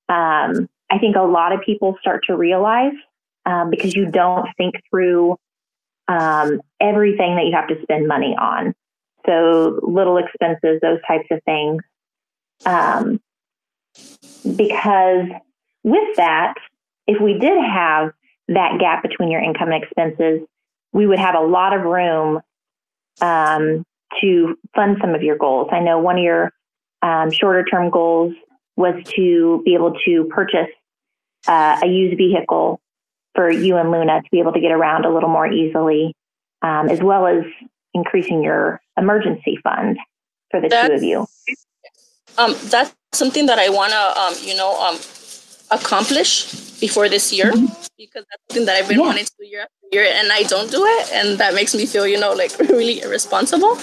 um, 0.08 0.68
I 0.90 0.98
think 1.00 1.16
a 1.16 1.22
lot 1.22 1.52
of 1.52 1.60
people 1.62 1.96
start 2.00 2.24
to 2.28 2.36
realize 2.36 2.94
um, 3.44 3.70
because 3.70 3.94
you 3.94 4.06
don't 4.06 4.48
think 4.56 4.76
through 4.90 5.36
um, 6.08 6.60
everything 6.80 7.36
that 7.36 7.46
you 7.46 7.52
have 7.54 7.68
to 7.68 7.82
spend 7.82 8.06
money 8.06 8.36
on. 8.38 8.74
So 9.26 9.80
little 9.82 10.18
expenses, 10.18 10.80
those 10.80 11.00
types 11.06 11.26
of 11.30 11.42
things. 11.44 11.82
Um, 12.64 13.20
because 14.56 15.26
with 15.86 16.16
that, 16.16 16.54
if 17.06 17.22
we 17.22 17.38
did 17.38 17.56
have 17.62 18.10
that 18.48 18.78
gap 18.80 19.02
between 19.02 19.30
your 19.30 19.40
income 19.40 19.70
and 19.70 19.82
expenses, 19.82 20.40
we 20.92 21.06
would 21.06 21.20
have 21.20 21.36
a 21.36 21.40
lot 21.40 21.72
of 21.72 21.82
room 21.82 22.40
um, 23.20 23.84
to 24.20 24.58
fund 24.74 24.98
some 25.00 25.14
of 25.14 25.22
your 25.22 25.38
goals. 25.38 25.68
I 25.70 25.78
know 25.78 26.00
one 26.00 26.18
of 26.18 26.24
your 26.24 26.52
um, 27.02 27.30
shorter 27.30 27.64
term 27.64 27.90
goals 27.90 28.34
was 28.76 28.94
to 29.14 29.62
be 29.64 29.74
able 29.74 29.94
to 30.04 30.24
purchase 30.24 30.68
uh, 31.46 31.78
a 31.82 31.86
used 31.86 32.18
vehicle 32.18 32.80
for 33.36 33.48
you 33.48 33.76
and 33.76 33.92
Luna 33.92 34.22
to 34.22 34.28
be 34.32 34.40
able 34.40 34.52
to 34.54 34.60
get 34.60 34.72
around 34.72 35.04
a 35.04 35.14
little 35.14 35.28
more 35.28 35.46
easily, 35.50 36.16
um, 36.62 36.88
as 36.88 37.00
well 37.00 37.26
as 37.28 37.44
increasing 37.94 38.42
your 38.42 38.80
emergency 38.98 39.56
fund 39.62 39.98
for 40.50 40.60
the 40.60 40.68
that's, 40.68 40.88
two 40.88 40.94
of 40.94 41.02
you. 41.04 41.26
Um, 42.38 42.56
that's 42.64 42.92
something 43.12 43.46
that 43.46 43.60
I 43.60 43.68
want 43.68 43.92
to, 43.92 44.20
um, 44.20 44.34
you 44.42 44.56
know, 44.56 44.78
um, 44.80 44.98
accomplish 45.70 46.78
before 46.80 47.08
this 47.08 47.32
year 47.32 47.52
mm-hmm. 47.52 47.66
because 47.96 48.24
that's 48.30 48.42
something 48.48 48.66
that 48.66 48.76
I've 48.76 48.88
been 48.88 48.98
yeah. 48.98 49.06
wanting 49.06 49.24
to 49.24 49.32
do 49.38 49.46
year 49.46 49.62
after 49.62 49.72
year, 49.92 50.06
and 50.14 50.32
I 50.32 50.42
don't 50.42 50.70
do 50.70 50.84
it, 50.84 51.12
and 51.12 51.38
that 51.38 51.54
makes 51.54 51.74
me 51.74 51.86
feel, 51.86 52.06
you 52.06 52.18
know, 52.18 52.32
like 52.32 52.58
really 52.58 53.00
irresponsible. 53.00 53.78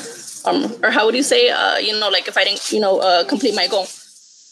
Um, 0.46 0.74
or 0.84 0.92
how 0.92 1.06
would 1.06 1.16
you 1.16 1.24
say, 1.24 1.50
uh, 1.50 1.78
you 1.78 1.98
know, 1.98 2.10
like 2.10 2.28
if 2.28 2.38
I 2.38 2.44
didn't, 2.44 2.72
you 2.72 2.80
know, 2.80 3.00
uh, 3.00 3.24
complete 3.24 3.56
my 3.56 3.68
goal. 3.68 3.88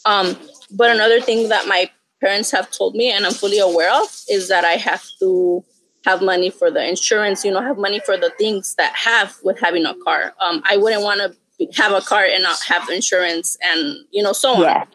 Um, 0.06 0.36
but 0.70 0.90
another 0.90 1.20
thing 1.20 1.50
that 1.50 1.68
my 1.68 1.90
parents 2.20 2.50
have 2.50 2.70
told 2.70 2.94
me, 2.94 3.10
and 3.12 3.26
I'm 3.26 3.32
fully 3.32 3.58
aware 3.58 3.92
of, 3.92 4.08
is 4.30 4.48
that 4.48 4.64
I 4.64 4.72
have 4.72 5.04
to 5.20 5.62
have 6.06 6.22
money 6.22 6.50
for 6.50 6.70
the 6.70 6.86
insurance, 6.86 7.44
you 7.44 7.52
know, 7.52 7.60
have 7.60 7.78
money 7.78 8.00
for 8.04 8.16
the 8.16 8.32
things 8.38 8.74
that 8.76 8.94
have 8.94 9.36
with 9.44 9.60
having 9.60 9.84
a 9.84 9.94
car. 10.02 10.32
Um, 10.40 10.62
I 10.64 10.76
wouldn't 10.76 11.02
want 11.02 11.20
to 11.20 11.36
have 11.80 11.92
a 11.92 12.00
car 12.00 12.24
and 12.24 12.42
not 12.42 12.60
have 12.64 12.88
insurance 12.88 13.56
and, 13.62 13.98
you 14.10 14.22
know, 14.22 14.32
so 14.32 14.60
yeah. 14.62 14.80
on. 14.80 14.86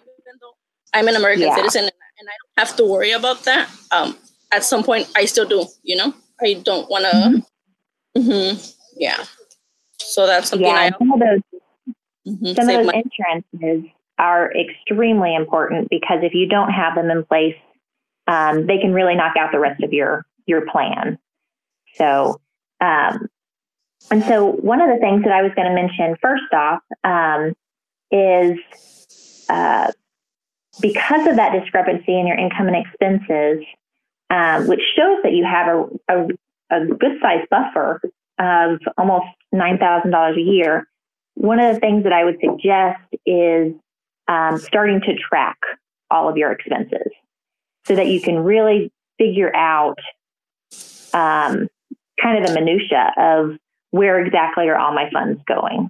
I'm 0.93 1.07
an 1.07 1.15
American 1.15 1.47
yeah. 1.47 1.55
citizen 1.55 1.89
and 2.19 2.27
I 2.27 2.31
don't 2.31 2.67
have 2.67 2.75
to 2.77 2.85
worry 2.85 3.11
about 3.11 3.43
that. 3.43 3.69
Um, 3.91 4.17
at 4.51 4.63
some 4.63 4.83
point, 4.83 5.09
I 5.15 5.25
still 5.25 5.47
do, 5.47 5.65
you 5.83 5.95
know, 5.95 6.13
I 6.41 6.53
don't 6.63 6.89
want 6.89 7.05
to. 7.05 7.11
Mm-hmm. 7.11 8.19
Mm-hmm, 8.19 8.71
yeah. 8.97 9.23
So 9.99 10.25
that's 10.25 10.49
something 10.49 10.67
yeah, 10.67 10.73
I. 10.73 10.91
Some 10.97 11.11
of 11.11 11.19
those, 11.19 11.39
mm-hmm, 12.27 12.53
some 12.53 12.69
of 12.69 12.85
those 12.85 12.93
insurances 12.93 13.91
are 14.17 14.51
extremely 14.55 15.35
important 15.35 15.89
because 15.89 16.19
if 16.23 16.33
you 16.33 16.47
don't 16.47 16.71
have 16.71 16.95
them 16.95 17.11
in 17.11 17.23
place, 17.23 17.55
um, 18.27 18.65
they 18.65 18.79
can 18.79 18.93
really 18.93 19.15
knock 19.15 19.37
out 19.37 19.51
the 19.51 19.59
rest 19.59 19.83
of 19.83 19.93
your 19.93 20.25
your 20.45 20.61
plan. 20.61 21.19
So, 21.95 22.39
um, 22.81 23.27
and 24.09 24.23
so 24.23 24.45
one 24.51 24.81
of 24.81 24.89
the 24.89 24.99
things 24.99 25.23
that 25.23 25.33
I 25.33 25.41
was 25.41 25.51
going 25.55 25.67
to 25.67 25.73
mention 25.73 26.15
first 26.21 26.53
off 26.53 26.81
um, 27.03 27.53
is 28.11 28.57
uh, 29.49 29.91
because 30.81 31.27
of 31.27 31.35
that 31.37 31.53
discrepancy 31.59 32.17
in 32.19 32.27
your 32.27 32.37
income 32.37 32.67
and 32.67 32.75
expenses, 32.75 33.65
um, 34.29 34.67
which 34.67 34.81
shows 34.95 35.19
that 35.23 35.33
you 35.33 35.45
have 35.45 35.67
a, 35.67 35.85
a, 36.09 36.27
a 36.81 36.85
good 36.85 37.19
sized 37.21 37.49
buffer 37.49 38.01
of 38.39 38.79
almost 38.97 39.25
$9,000 39.53 40.37
a 40.37 40.41
year. 40.41 40.87
One 41.35 41.59
of 41.59 41.73
the 41.73 41.79
things 41.79 42.03
that 42.03 42.13
I 42.13 42.23
would 42.23 42.37
suggest 42.41 43.01
is 43.25 43.73
um, 44.27 44.57
starting 44.57 45.01
to 45.01 45.15
track 45.15 45.57
all 46.11 46.29
of 46.29 46.37
your 46.37 46.51
expenses 46.51 47.11
so 47.85 47.95
that 47.95 48.07
you 48.07 48.21
can 48.21 48.39
really 48.39 48.91
figure 49.17 49.53
out 49.55 49.99
um, 51.13 51.67
kind 52.21 52.43
of 52.43 52.47
the 52.47 52.53
minutia 52.53 53.11
of 53.17 53.57
where 53.91 54.23
exactly 54.23 54.67
are 54.67 54.77
all 54.77 54.93
my 54.93 55.09
funds 55.11 55.41
going. 55.47 55.89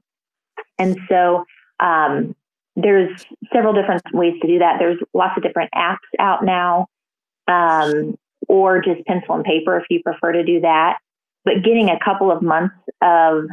And 0.77 0.97
so 1.09 1.43
um, 1.79 2.35
there's 2.77 3.25
several 3.51 3.73
different 3.73 4.03
ways 4.13 4.35
to 4.41 4.47
do 4.47 4.59
that. 4.59 4.75
There's 4.77 4.99
lots 5.13 5.35
of 5.35 5.43
different 5.43 5.71
apps 5.75 5.97
out 6.19 6.45
now, 6.45 6.85
um, 7.47 8.15
or 8.47 8.81
just 8.81 9.03
pencil 9.05 9.33
and 9.33 9.43
paper 9.43 9.77
if 9.77 9.85
you 9.89 10.01
prefer 10.03 10.31
to 10.31 10.43
do 10.43 10.61
that. 10.61 10.99
But 11.43 11.63
getting 11.63 11.89
a 11.89 11.99
couple 11.99 12.31
of 12.31 12.43
months 12.43 12.75
of 13.01 13.45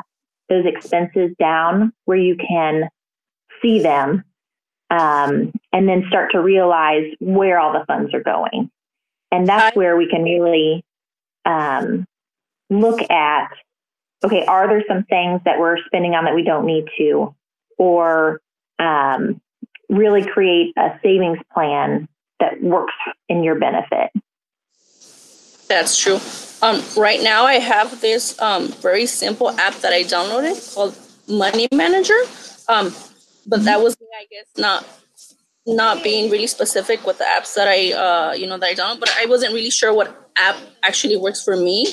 those 0.50 0.66
expenses 0.66 1.34
down 1.38 1.92
where 2.04 2.18
you 2.18 2.36
can 2.36 2.90
see 3.62 3.80
them 3.80 4.24
um, 4.90 5.52
and 5.72 5.88
then 5.88 6.04
start 6.08 6.32
to 6.32 6.40
realize 6.40 7.10
where 7.18 7.58
all 7.58 7.72
the 7.72 7.86
funds 7.86 8.12
are 8.12 8.22
going. 8.22 8.70
And 9.32 9.48
that's 9.48 9.74
where 9.74 9.96
we 9.96 10.06
can 10.08 10.22
really 10.22 10.84
um, 11.46 12.04
look 12.68 13.00
at 13.10 13.48
okay, 14.22 14.44
are 14.46 14.68
there 14.68 14.82
some 14.88 15.04
things 15.04 15.40
that 15.44 15.58
we're 15.58 15.76
spending 15.84 16.14
on 16.14 16.24
that 16.24 16.34
we 16.34 16.42
don't 16.42 16.64
need 16.64 16.86
to? 16.96 17.34
Or 17.76 18.40
um, 18.78 19.40
really 19.88 20.24
create 20.24 20.72
a 20.76 20.98
savings 21.02 21.38
plan 21.52 22.08
that 22.40 22.62
works 22.62 22.94
in 23.28 23.42
your 23.44 23.54
benefit. 23.54 24.10
That's 25.68 25.98
true. 25.98 26.18
Um, 26.62 26.82
right 26.96 27.22
now, 27.22 27.44
I 27.44 27.54
have 27.54 28.00
this 28.00 28.40
um, 28.40 28.68
very 28.68 29.06
simple 29.06 29.50
app 29.50 29.74
that 29.76 29.92
I 29.92 30.02
downloaded 30.02 30.74
called 30.74 30.96
Money 31.28 31.68
Manager. 31.72 32.18
Um, 32.68 32.94
but 33.46 33.64
that 33.64 33.82
was, 33.82 33.96
I 34.18 34.26
guess, 34.30 34.46
not 34.56 34.86
not 35.66 36.02
being 36.02 36.30
really 36.30 36.46
specific 36.46 37.06
with 37.06 37.16
the 37.18 37.24
apps 37.24 37.54
that 37.54 37.66
I, 37.66 37.92
uh, 37.92 38.32
you 38.34 38.46
know, 38.46 38.58
that 38.58 38.66
I 38.66 38.74
download. 38.74 39.00
But 39.00 39.14
I 39.18 39.26
wasn't 39.26 39.54
really 39.54 39.70
sure 39.70 39.92
what 39.94 40.30
app 40.36 40.56
actually 40.82 41.16
works 41.16 41.42
for 41.42 41.56
me. 41.56 41.86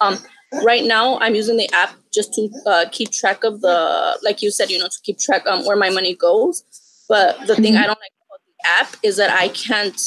Um, 0.00 0.18
right 0.64 0.84
now, 0.84 1.18
I'm 1.20 1.34
using 1.34 1.56
the 1.56 1.68
app 1.72 1.94
just 2.12 2.32
to 2.34 2.48
uh, 2.66 2.84
keep 2.90 3.10
track 3.10 3.44
of 3.44 3.60
the, 3.60 4.18
like 4.22 4.42
you 4.42 4.50
said, 4.50 4.70
you 4.70 4.78
know, 4.78 4.86
to 4.86 4.98
keep 5.02 5.18
track 5.18 5.46
um, 5.46 5.64
where 5.64 5.76
my 5.76 5.90
money 5.90 6.14
goes. 6.14 6.64
But 7.08 7.46
the 7.46 7.56
thing 7.56 7.76
I 7.76 7.86
don't 7.86 7.98
like 8.00 8.12
about 8.28 8.40
the 8.46 8.68
app 8.68 8.96
is 9.02 9.16
that 9.16 9.30
I 9.30 9.48
can't, 9.48 10.00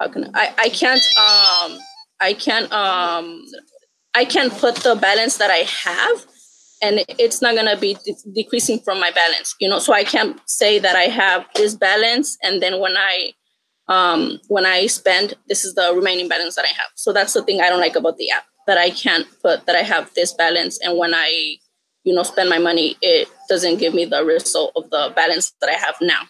how 0.00 0.08
can 0.08 0.30
I, 0.34 0.52
I 0.58 0.68
can't, 0.68 1.00
um, 1.18 1.78
I 2.20 2.34
can't, 2.38 2.70
um, 2.72 3.44
I 4.14 4.24
can't 4.24 4.52
put 4.52 4.76
the 4.76 4.96
balance 4.96 5.38
that 5.38 5.50
I 5.50 5.64
have 5.84 6.26
and 6.82 7.04
it's 7.08 7.40
not 7.40 7.54
going 7.54 7.66
to 7.66 7.76
be 7.80 7.94
de- 8.04 8.32
decreasing 8.34 8.78
from 8.80 9.00
my 9.00 9.10
balance 9.10 9.54
you 9.60 9.68
know? 9.68 9.78
So 9.78 9.92
i 9.92 10.04
can't 10.04 10.38
say 10.48 10.78
that 10.78 10.96
i 10.96 11.04
have 11.04 11.46
this 11.54 11.74
balance 11.74 12.36
and 12.42 12.62
then 12.62 12.80
when 12.80 12.96
i 12.96 13.32
um 13.88 14.40
when 14.48 14.66
i 14.66 14.86
spend 14.86 15.34
this 15.48 15.64
is 15.64 15.74
the 15.74 15.92
remaining 15.94 16.28
balance 16.28 16.56
that 16.56 16.64
i 16.64 16.68
have. 16.68 16.88
So 16.94 17.12
that's 17.12 17.32
the 17.32 17.42
thing 17.42 17.60
i 17.60 17.68
don't 17.68 17.80
like 17.80 17.96
about 17.96 18.18
the 18.18 18.30
app 18.30 18.44
that 18.66 18.78
i 18.78 18.90
can't 18.90 19.26
put 19.42 19.66
that 19.66 19.76
i 19.76 19.82
have 19.82 20.12
this 20.14 20.32
balance 20.32 20.78
and 20.82 20.98
when 20.98 21.14
i 21.14 21.56
you 22.04 22.14
know 22.14 22.22
spend 22.22 22.48
my 22.48 22.58
money 22.58 22.96
it 23.02 23.28
doesn't 23.48 23.78
give 23.78 23.94
me 23.94 24.04
the 24.04 24.24
result 24.24 24.72
of 24.76 24.88
the 24.90 25.12
balance 25.14 25.52
that 25.60 25.70
i 25.70 25.74
have 25.74 25.96
now 26.00 26.22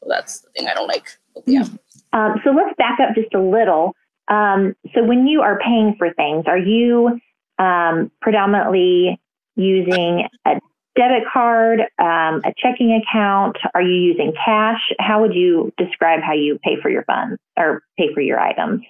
so 0.00 0.08
that's 0.08 0.40
the 0.40 0.50
thing 0.50 0.68
i 0.68 0.74
don't 0.74 0.88
like 0.88 1.06
Yeah. 1.46 1.64
um, 2.12 2.40
so 2.44 2.50
let's 2.50 2.74
back 2.76 2.98
up 3.00 3.14
just 3.14 3.34
a 3.34 3.40
little 3.40 3.94
um, 4.28 4.74
so 4.94 5.02
when 5.04 5.26
you 5.26 5.42
are 5.42 5.58
paying 5.58 5.94
for 5.98 6.12
things 6.12 6.44
are 6.46 6.58
you 6.58 7.20
um, 7.58 8.10
predominantly 8.20 9.20
using 9.56 10.28
a 10.46 10.60
debit 10.96 11.24
card, 11.32 11.80
um, 11.98 12.42
a 12.44 12.52
checking 12.56 12.92
account? 12.92 13.56
Are 13.74 13.82
you 13.82 13.94
using 13.94 14.32
cash? 14.44 14.80
How 14.98 15.20
would 15.22 15.34
you 15.34 15.72
describe 15.78 16.20
how 16.22 16.32
you 16.32 16.58
pay 16.62 16.80
for 16.80 16.90
your 16.90 17.04
funds 17.04 17.38
or 17.56 17.82
pay 17.98 18.12
for 18.12 18.20
your 18.20 18.38
items? 18.38 18.82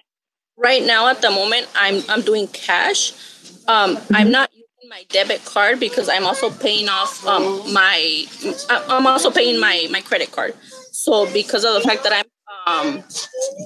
Right 0.62 0.84
now, 0.84 1.08
at 1.08 1.20
the 1.22 1.30
moment, 1.30 1.68
I'm 1.74 2.02
I'm 2.08 2.22
doing 2.22 2.46
cash. 2.48 3.12
Um. 3.66 3.98
I'm 4.12 4.30
not 4.30 4.50
using 4.52 4.88
my 4.88 5.04
debit 5.08 5.44
card 5.44 5.80
because 5.80 6.08
I'm 6.08 6.24
also 6.24 6.50
paying 6.50 6.88
off 6.88 7.26
um, 7.26 7.72
my. 7.72 8.24
I'm 8.70 9.06
also 9.06 9.30
paying 9.30 9.58
my 9.58 9.88
my 9.90 10.00
credit 10.00 10.30
card. 10.32 10.54
So 10.92 11.30
because 11.32 11.64
of 11.64 11.74
the 11.74 11.80
fact 11.80 12.04
that 12.04 12.12
I'm 12.12 12.24
um, 12.66 13.04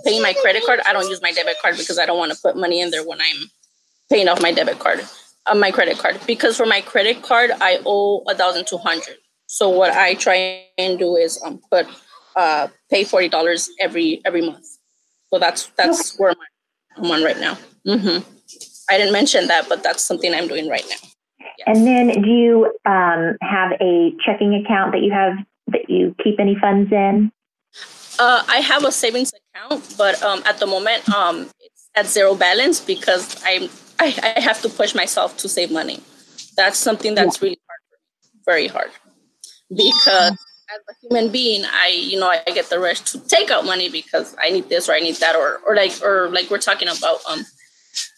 paying 0.04 0.22
my 0.22 0.32
credit 0.32 0.64
card, 0.64 0.80
I 0.86 0.92
don't 0.92 1.08
use 1.08 1.20
my 1.20 1.32
debit 1.32 1.56
card 1.60 1.76
because 1.76 1.98
I 1.98 2.06
don't 2.06 2.18
want 2.18 2.32
to 2.32 2.38
put 2.40 2.56
money 2.56 2.80
in 2.80 2.90
there 2.90 3.06
when 3.06 3.20
I'm 3.20 3.50
paying 4.10 4.28
off 4.28 4.40
my 4.40 4.52
debit 4.52 4.78
card 4.78 5.04
on 5.46 5.60
my 5.60 5.70
credit 5.70 5.98
card 5.98 6.18
because 6.26 6.56
for 6.56 6.66
my 6.66 6.80
credit 6.80 7.22
card 7.22 7.50
I 7.60 7.80
owe 7.84 8.22
a 8.28 8.34
thousand 8.34 8.66
two 8.66 8.78
hundred. 8.78 9.16
So 9.46 9.68
what 9.68 9.92
I 9.92 10.14
try 10.14 10.64
and 10.78 10.98
do 10.98 11.16
is 11.16 11.40
um 11.44 11.60
put 11.70 11.86
uh 12.36 12.68
pay 12.90 13.04
forty 13.04 13.28
dollars 13.28 13.68
every 13.80 14.22
every 14.24 14.42
month. 14.42 14.66
So 15.30 15.38
that's 15.38 15.66
that's 15.76 16.14
okay. 16.14 16.22
where 16.22 16.34
I'm 16.96 17.10
on 17.10 17.22
right 17.22 17.38
now. 17.38 17.58
Mm-hmm. 17.86 18.28
I 18.90 18.98
didn't 18.98 19.12
mention 19.12 19.48
that, 19.48 19.68
but 19.68 19.82
that's 19.82 20.02
something 20.02 20.32
I'm 20.32 20.48
doing 20.48 20.68
right 20.68 20.84
now. 20.88 21.08
Yes. 21.58 21.66
And 21.66 21.86
then 21.86 22.22
do 22.22 22.28
you 22.28 22.66
um, 22.84 23.36
have 23.40 23.72
a 23.80 24.12
checking 24.24 24.54
account 24.54 24.92
that 24.92 25.02
you 25.02 25.12
have 25.12 25.34
that 25.68 25.88
you 25.88 26.14
keep 26.22 26.38
any 26.38 26.56
funds 26.60 26.92
in? 26.92 27.32
Uh, 28.18 28.42
I 28.48 28.58
have 28.58 28.84
a 28.84 28.92
savings 28.92 29.32
account, 29.54 29.94
but 29.98 30.22
um, 30.22 30.42
at 30.46 30.58
the 30.58 30.66
moment 30.66 31.08
um, 31.10 31.48
it's 31.60 31.90
at 31.94 32.06
zero 32.06 32.34
balance 32.34 32.80
because 32.80 33.42
I'm 33.44 33.68
I, 33.98 34.34
I 34.36 34.40
have 34.40 34.60
to 34.62 34.68
push 34.68 34.94
myself 34.94 35.36
to 35.38 35.48
save 35.48 35.70
money. 35.70 36.00
That's 36.56 36.78
something 36.78 37.14
that's 37.14 37.40
yeah. 37.40 37.46
really 37.46 37.58
hard 37.68 37.76
very 38.46 38.68
hard. 38.68 38.90
Because 39.68 40.38
as 40.74 40.80
a 40.88 40.94
human 41.00 41.30
being, 41.30 41.64
I 41.64 41.88
you 41.88 42.18
know 42.18 42.28
I 42.28 42.42
get 42.52 42.70
the 42.70 42.78
rush 42.78 43.00
to 43.12 43.20
take 43.20 43.50
out 43.50 43.64
money 43.64 43.88
because 43.88 44.36
I 44.42 44.50
need 44.50 44.68
this 44.68 44.88
or 44.88 44.92
I 44.92 45.00
need 45.00 45.16
that 45.16 45.36
or 45.36 45.60
or 45.66 45.76
like 45.76 45.92
or 46.02 46.28
like 46.30 46.50
we're 46.50 46.58
talking 46.58 46.88
about 46.88 47.20
um 47.28 47.44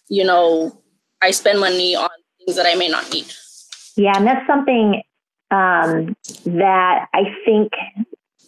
you 0.09 0.25
know 0.25 0.81
I 1.21 1.31
spend 1.33 1.61
money 1.61 1.95
on 1.95 2.09
things 2.39 2.57
that 2.57 2.67
I 2.67 2.75
may 2.75 2.89
not 2.89 3.11
need. 3.13 3.27
Yeah, 3.97 4.17
and 4.17 4.27
that's 4.27 4.47
something 4.47 5.03
um, 5.51 6.17
that 6.45 7.09
I 7.13 7.35
think 7.45 7.73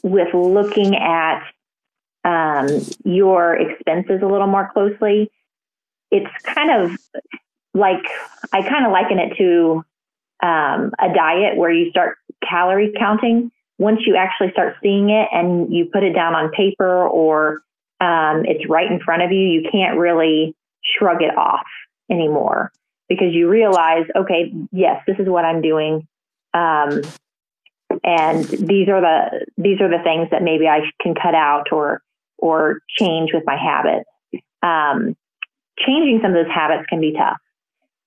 with 0.03 0.33
looking 0.35 0.97
at 0.97 1.43
um, 2.25 2.69
your 3.05 3.57
expenses 3.57 4.21
a 4.23 4.27
little 4.27 4.47
more 4.47 4.71
closely, 4.73 5.31
it's 6.11 6.31
kind 6.55 6.71
of 6.71 6.99
like 7.75 8.05
I 8.53 8.63
kind 8.63 8.87
of 8.87 8.93
liken 8.93 9.19
it 9.19 9.37
to 9.39 9.85
um, 10.43 10.93
a 10.99 11.13
diet 11.15 11.57
where 11.57 11.73
you 11.73 11.91
start 11.91 12.19
calorie 12.49 12.93
counting. 12.99 13.51
Once 13.81 14.01
you 14.05 14.15
actually 14.15 14.51
start 14.53 14.77
seeing 14.83 15.09
it 15.09 15.27
and 15.33 15.73
you 15.75 15.87
put 15.87 16.03
it 16.03 16.13
down 16.13 16.35
on 16.35 16.51
paper 16.51 17.09
or 17.09 17.63
um, 17.99 18.45
it's 18.45 18.69
right 18.69 18.93
in 18.93 19.01
front 19.01 19.23
of 19.23 19.33
you, 19.33 19.41
you 19.41 19.63
can't 19.73 19.99
really 19.99 20.55
shrug 20.85 21.23
it 21.23 21.35
off 21.35 21.65
anymore 22.11 22.71
because 23.09 23.33
you 23.33 23.49
realize, 23.49 24.05
okay, 24.15 24.53
yes, 24.71 25.03
this 25.07 25.17
is 25.19 25.27
what 25.27 25.47
I'm 25.47 25.63
doing. 25.63 26.07
Um, 26.53 27.01
and 28.05 28.45
these 28.45 28.89
are 28.91 29.01
the 29.01 29.47
these 29.57 29.81
are 29.81 29.89
the 29.89 30.03
things 30.05 30.29
that 30.31 30.43
maybe 30.43 30.69
I 30.69 30.81
can 31.01 31.15
cut 31.15 31.35
out 31.35 31.73
or 31.73 32.03
or 32.37 32.81
change 32.99 33.31
with 33.33 33.45
my 33.47 33.57
habits. 33.57 34.09
Um, 34.63 35.17
changing 35.79 36.21
some 36.23 36.35
of 36.35 36.45
those 36.45 36.55
habits 36.55 36.87
can 36.89 37.01
be 37.01 37.13
tough, 37.13 37.39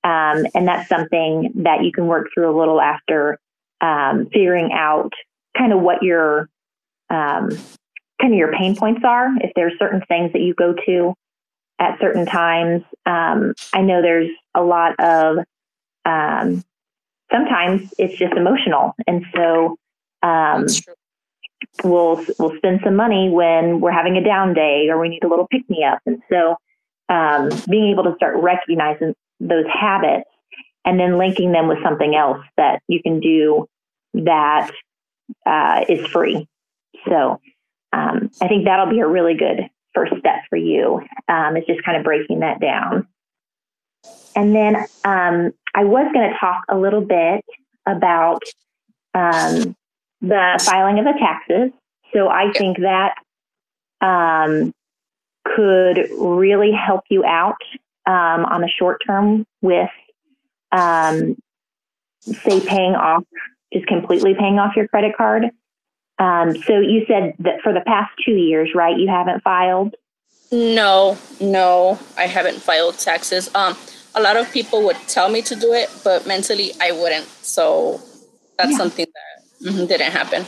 um, 0.03 0.45
and 0.53 0.67
that's 0.67 0.87
something 0.87 1.51
that 1.63 1.83
you 1.83 1.91
can 1.91 2.05
work 2.05 2.27
through 2.31 2.55
a 2.55 2.57
little 2.57 2.79
after 2.79 3.39
um, 3.81 4.27
figuring 4.31 4.71
out 4.71 5.11
kind 5.57 5.73
of 5.73 5.81
what 5.81 6.03
your 6.03 6.49
um, 7.09 7.49
kind 8.21 8.33
of 8.33 8.37
your 8.37 8.53
pain 8.53 8.75
points 8.75 9.01
are. 9.03 9.29
If 9.41 9.51
there's 9.55 9.73
certain 9.79 10.01
things 10.07 10.33
that 10.33 10.41
you 10.41 10.53
go 10.53 10.73
to 10.85 11.13
at 11.79 11.99
certain 11.99 12.25
times, 12.25 12.83
um, 13.05 13.53
I 13.73 13.81
know 13.81 14.01
there's 14.01 14.29
a 14.55 14.61
lot 14.61 14.99
of 14.99 15.37
um, 16.05 16.63
sometimes 17.31 17.93
it's 17.97 18.17
just 18.17 18.33
emotional. 18.33 18.93
And 19.07 19.25
so 19.35 19.77
um, 20.21 20.65
we'll 21.83 22.23
we'll 22.39 22.55
spend 22.57 22.81
some 22.83 22.95
money 22.95 23.29
when 23.29 23.81
we're 23.81 23.91
having 23.91 24.17
a 24.17 24.23
down 24.23 24.53
day 24.53 24.87
or 24.89 24.99
we 24.99 25.09
need 25.09 25.23
a 25.23 25.27
little 25.27 25.47
pick 25.47 25.69
me 25.69 25.83
up. 25.83 25.99
And 26.05 26.21
so 26.31 26.55
um, 27.09 27.49
being 27.69 27.91
able 27.91 28.03
to 28.03 28.15
start 28.15 28.37
recognizing 28.37 29.13
those 29.39 29.65
habits 29.67 30.29
and 30.85 30.99
then 30.99 31.17
linking 31.17 31.51
them 31.51 31.67
with 31.67 31.79
something 31.83 32.15
else 32.15 32.43
that 32.57 32.81
you 32.87 33.01
can 33.01 33.19
do 33.19 33.67
that 34.13 34.71
uh, 35.45 35.85
is 35.89 36.05
free. 36.07 36.47
So 37.07 37.39
um, 37.91 38.31
I 38.41 38.47
think 38.47 38.65
that'll 38.65 38.89
be 38.89 38.99
a 38.99 39.07
really 39.07 39.35
good 39.35 39.69
first 39.93 40.13
step 40.19 40.41
for 40.49 40.57
you. 40.57 41.01
Um, 41.27 41.57
is 41.57 41.65
just 41.67 41.83
kind 41.83 41.97
of 41.97 42.03
breaking 42.03 42.39
that 42.39 42.59
down. 42.59 43.07
And 44.35 44.55
then 44.55 44.75
um, 45.05 45.53
I 45.75 45.83
was 45.83 46.09
going 46.13 46.29
to 46.29 46.37
talk 46.39 46.63
a 46.69 46.77
little 46.77 47.01
bit 47.01 47.45
about 47.85 48.41
um, 49.13 49.75
the 50.21 50.63
filing 50.65 50.99
of 50.99 51.05
the 51.05 51.13
taxes. 51.19 51.71
So 52.13 52.29
I 52.29 52.51
think 52.51 52.77
that 52.79 53.15
um, 54.01 54.73
could 55.45 56.09
really 56.17 56.71
help 56.71 57.01
you 57.09 57.23
out 57.25 57.61
um, 58.05 58.45
on 58.45 58.61
the 58.61 58.69
short 58.69 59.01
term 59.05 59.45
with, 59.61 59.89
um, 60.71 61.35
say, 62.21 62.59
paying 62.59 62.95
off, 62.95 63.23
just 63.73 63.87
completely 63.87 64.33
paying 64.33 64.59
off 64.59 64.75
your 64.75 64.87
credit 64.87 65.15
card. 65.17 65.45
Um, 66.19 66.55
so 66.55 66.79
you 66.79 67.05
said 67.07 67.33
that 67.39 67.61
for 67.61 67.73
the 67.73 67.81
past 67.81 68.11
two 68.23 68.33
years, 68.33 68.69
right? 68.75 68.97
You 68.97 69.07
haven't 69.07 69.43
filed. 69.43 69.95
No, 70.51 71.17
no, 71.41 71.99
I 72.15 72.27
haven't 72.27 72.61
filed 72.61 72.99
taxes. 72.99 73.49
Um, 73.55 73.75
a 74.15 74.21
lot 74.21 74.37
of 74.37 74.51
people 74.51 74.83
would 74.83 74.97
tell 75.07 75.29
me 75.29 75.41
to 75.41 75.55
do 75.55 75.73
it, 75.73 75.89
but 76.03 76.27
mentally 76.27 76.71
I 76.79 76.91
wouldn't. 76.91 77.25
So 77.41 77.99
that's 78.57 78.71
yeah. 78.71 78.77
something 78.77 79.07
that 79.13 79.71
mm-hmm, 79.71 79.85
didn't 79.87 80.11
happen. 80.11 80.45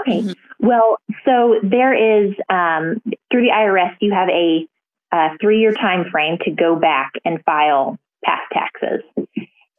Okay. 0.00 0.22
Mm-hmm. 0.22 0.66
Well, 0.66 0.96
so 1.26 1.56
there 1.62 1.92
is 1.92 2.34
um, 2.48 3.02
through 3.30 3.42
the 3.42 3.52
IRS, 3.52 3.96
you 4.00 4.12
have 4.12 4.30
a, 4.30 4.66
a 5.12 5.36
three-year 5.40 5.72
time 5.72 6.06
frame 6.10 6.38
to 6.44 6.50
go 6.50 6.74
back 6.74 7.12
and 7.24 7.42
file 7.44 7.98
past 8.24 8.50
taxes. 8.52 9.02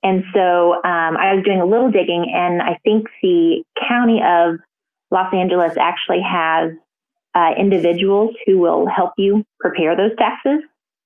And 0.05 0.23
so 0.35 0.75
um, 0.75 1.17
I 1.17 1.33
was 1.33 1.43
doing 1.43 1.59
a 1.59 1.65
little 1.65 1.89
digging, 1.89 2.31
and 2.31 2.61
I 2.61 2.79
think 2.83 3.07
the 3.23 3.63
county 3.89 4.21
of 4.23 4.59
Los 5.09 5.33
Angeles 5.33 5.77
actually 5.77 6.21
has 6.21 6.73
uh, 7.33 7.53
individuals 7.57 8.35
who 8.45 8.59
will 8.59 8.87
help 8.87 9.13
you 9.17 9.43
prepare 9.59 9.97
those 9.97 10.15
taxes. 10.15 10.59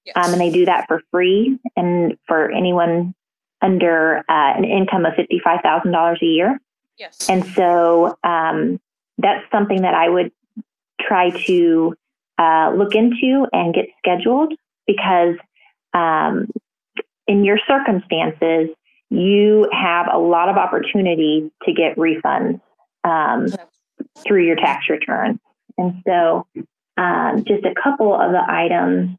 Yes. 0.03 0.17
Um, 0.17 0.33
and 0.33 0.41
they 0.41 0.49
do 0.49 0.65
that 0.65 0.88
for 0.89 1.01
free 1.12 1.57
and 1.77 2.17
for 2.27 2.51
anyone 2.51 3.15
under 3.62 4.17
uh, 4.17 4.23
an 4.27 4.65
income 4.65 5.05
of 5.05 5.13
$55,000 5.13 6.21
a 6.21 6.25
year. 6.25 6.59
Yes. 6.97 7.29
And 7.29 7.45
so 7.55 8.17
um, 8.25 8.81
that's 9.17 9.49
something 9.49 9.83
that 9.83 9.93
I 9.93 10.09
would 10.09 10.33
try 10.99 11.29
to 11.45 11.95
uh, 12.38 12.73
look 12.75 12.95
into 12.95 13.47
and 13.53 13.73
get 13.73 13.85
scheduled 13.99 14.53
because 14.85 15.35
um, 15.93 16.49
in 17.27 17.45
your 17.45 17.59
circumstances, 17.65 18.75
you 19.10 19.69
have 19.72 20.08
a 20.12 20.17
lot 20.17 20.50
of 20.50 20.58
opportunity 20.58 21.52
to 21.63 21.74
get 21.74 21.98
refunds 21.98 22.62
um, 23.04 23.48
through 24.17 24.45
your 24.45 24.56
tax 24.56 24.89
return. 24.89 25.39
And 25.78 26.04
so, 26.06 26.45
um, 26.98 27.43
just 27.48 27.65
a 27.65 27.74
couple 27.82 28.13
of 28.13 28.32
the 28.32 28.43
items 28.48 29.17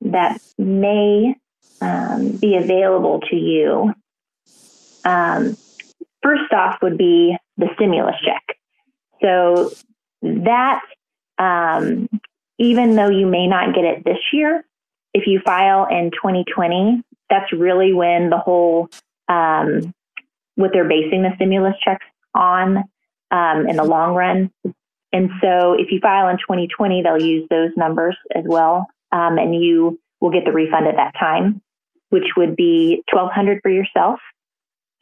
that 0.00 0.40
may 0.58 1.34
um, 1.80 2.32
be 2.32 2.56
available 2.56 3.20
to 3.30 3.36
you. 3.36 3.94
Um, 5.04 5.56
first 6.22 6.52
off, 6.52 6.78
would 6.82 6.96
be 6.96 7.36
the 7.56 7.68
stimulus 7.74 8.16
check. 8.24 8.56
So 9.20 9.70
that, 10.22 10.80
um, 11.38 12.08
even 12.58 12.96
though 12.96 13.10
you 13.10 13.26
may 13.26 13.46
not 13.46 13.74
get 13.74 13.84
it 13.84 14.04
this 14.04 14.18
year, 14.32 14.64
if 15.14 15.26
you 15.26 15.40
file 15.44 15.86
in 15.90 16.10
2020, 16.10 17.02
that's 17.28 17.52
really 17.52 17.92
when 17.92 18.30
the 18.30 18.38
whole 18.38 18.88
um, 19.28 19.94
what 20.54 20.70
they're 20.72 20.88
basing 20.88 21.22
the 21.22 21.32
stimulus 21.36 21.74
checks 21.82 22.04
on 22.34 22.84
um, 23.30 23.66
in 23.68 23.76
the 23.76 23.84
long 23.84 24.14
run. 24.14 24.50
And 25.12 25.30
so 25.42 25.74
if 25.74 25.90
you 25.90 26.00
file 26.00 26.28
in 26.28 26.38
2020, 26.38 27.02
they'll 27.02 27.20
use 27.20 27.46
those 27.50 27.70
numbers 27.76 28.16
as 28.34 28.44
well 28.46 28.86
um, 29.12 29.38
and 29.38 29.54
you 29.54 30.00
will 30.20 30.30
get 30.30 30.44
the 30.44 30.52
refund 30.52 30.86
at 30.88 30.96
that 30.96 31.14
time, 31.18 31.60
which 32.08 32.24
would 32.36 32.56
be 32.56 33.02
1200 33.12 33.60
for 33.62 33.70
yourself 33.70 34.18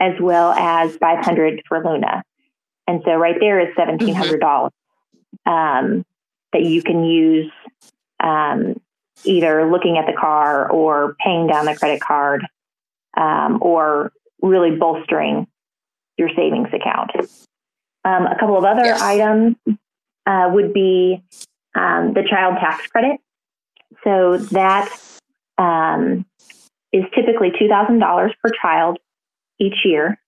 as 0.00 0.14
well 0.20 0.52
as 0.52 0.96
500 0.96 1.62
for 1.68 1.82
Luna. 1.84 2.22
And 2.86 3.02
so 3.04 3.14
right 3.14 3.36
there 3.38 3.60
is 3.60 3.74
$1,700 3.76 4.70
um, 5.46 6.04
that 6.52 6.62
you 6.62 6.82
can 6.82 7.04
use 7.04 7.52
um, 8.18 8.80
either 9.24 9.70
looking 9.70 9.98
at 9.98 10.06
the 10.06 10.18
car 10.18 10.70
or 10.70 11.14
paying 11.22 11.46
down 11.46 11.66
the 11.66 11.76
credit 11.76 12.00
card 12.00 12.46
um, 13.16 13.58
or 13.60 14.12
really 14.42 14.76
bolstering 14.76 15.46
your 16.16 16.28
savings 16.36 16.68
account. 16.72 17.10
Um, 18.04 18.26
a 18.26 18.36
couple 18.38 18.56
of 18.56 18.64
other 18.64 18.84
yes. 18.84 19.00
items 19.02 19.56
uh, 20.26 20.48
would 20.52 20.72
be 20.72 21.22
um, 21.74 22.12
the 22.14 22.22
child 22.28 22.56
tax 22.60 22.86
credit. 22.86 23.20
So 24.04 24.38
that 24.52 24.90
um, 25.58 26.24
is 26.92 27.04
typically 27.14 27.52
two 27.58 27.68
thousand 27.68 27.98
dollars 27.98 28.32
per 28.42 28.50
child 28.62 28.98
each 29.58 29.84
year. 29.84 30.18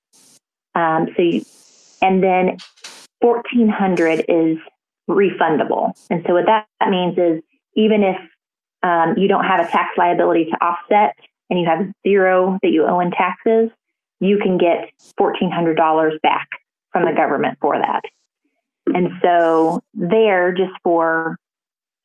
Um, 0.75 1.09
so, 1.17 1.23
you, 1.23 1.43
and 2.03 2.23
then 2.23 2.59
fourteen 3.21 3.69
hundred 3.69 4.25
is 4.29 4.59
refundable. 5.09 5.93
And 6.11 6.25
so 6.27 6.35
what 6.35 6.47
that 6.47 6.67
means 6.89 7.17
is 7.19 7.43
even 7.75 8.03
if 8.03 8.17
um, 8.83 9.15
you 9.17 9.29
don't 9.29 9.45
have 9.45 9.61
a 9.67 9.71
tax 9.71 9.91
liability 9.97 10.47
to 10.47 10.57
offset 10.65 11.17
and 11.53 11.61
you 11.61 11.67
have 11.67 11.93
zero 12.03 12.59
that 12.63 12.71
you 12.71 12.87
owe 12.87 13.01
in 13.01 13.11
taxes, 13.11 13.69
you 14.21 14.39
can 14.39 14.57
get 14.57 14.91
fourteen 15.19 15.51
hundred 15.51 15.77
dollars 15.77 16.15
back 16.23 16.49
from 16.93 17.05
the 17.05 17.13
government 17.13 17.59
for 17.61 17.77
that. 17.77 18.01
And 18.87 19.11
so 19.23 19.83
there, 19.93 20.53
just 20.53 20.73
for 20.83 21.37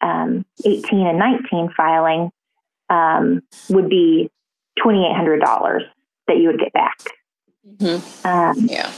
um, 0.02 0.46
18 0.64 1.08
and 1.08 1.18
19 1.18 1.70
filing, 1.76 2.30
um, 2.90 3.42
would 3.70 3.90
be 3.90 4.30
$2,800 4.80 5.82
that 6.28 6.38
you 6.38 6.48
would 6.48 6.60
get 6.60 6.74
back. 6.74 6.98
Mm-hmm. 7.68 8.28
Um, 8.28 8.68
yeah. 8.70 8.92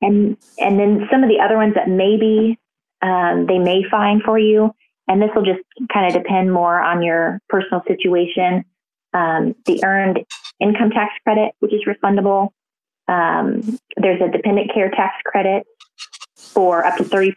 And, 0.00 0.36
and 0.58 0.78
then 0.78 1.08
some 1.10 1.22
of 1.22 1.28
the 1.28 1.40
other 1.44 1.56
ones 1.56 1.74
that 1.74 1.88
maybe 1.88 2.58
um, 3.02 3.46
they 3.46 3.58
may 3.58 3.82
find 3.90 4.22
for 4.22 4.38
you, 4.38 4.74
and 5.08 5.20
this 5.20 5.30
will 5.34 5.44
just 5.44 5.60
kind 5.92 6.06
of 6.06 6.22
depend 6.22 6.52
more 6.52 6.80
on 6.80 7.02
your 7.02 7.40
personal 7.48 7.82
situation. 7.86 8.64
Um, 9.12 9.54
the 9.64 9.84
earned 9.84 10.24
income 10.60 10.90
tax 10.90 11.12
credit, 11.24 11.52
which 11.60 11.72
is 11.72 11.82
refundable. 11.86 12.50
Um, 13.08 13.78
there's 13.96 14.20
a 14.20 14.30
dependent 14.30 14.72
care 14.74 14.90
tax 14.90 15.14
credit 15.24 15.64
for 16.36 16.84
up 16.84 16.96
to 16.96 17.04
30% 17.04 17.30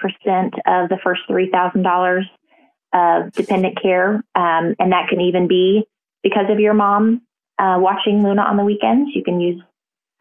of 0.66 0.90
the 0.90 0.98
first 1.04 1.22
$3,000 1.30 2.24
of 2.94 3.32
dependent 3.34 3.82
care. 3.82 4.16
Um, 4.36 4.76
and 4.80 4.92
that 4.92 5.08
can 5.10 5.22
even 5.22 5.48
be 5.48 5.86
because 6.24 6.50
of 6.50 6.60
your 6.60 6.74
mom 6.74 7.22
uh, 7.60 7.78
watching 7.80 8.24
Luna 8.24 8.42
on 8.42 8.58
the 8.58 8.64
weekends. 8.64 9.12
You 9.14 9.24
can 9.24 9.40
use 9.40 9.62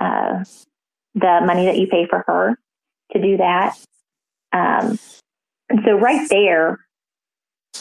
uh, 0.00 0.44
the 1.14 1.40
money 1.44 1.66
that 1.66 1.78
you 1.78 1.86
pay 1.86 2.06
for 2.08 2.24
her 2.26 2.58
to 3.12 3.22
do 3.22 3.38
that. 3.38 3.76
Um, 4.52 4.98
and 5.68 5.80
so, 5.84 5.92
right 5.98 6.28
there, 6.30 6.78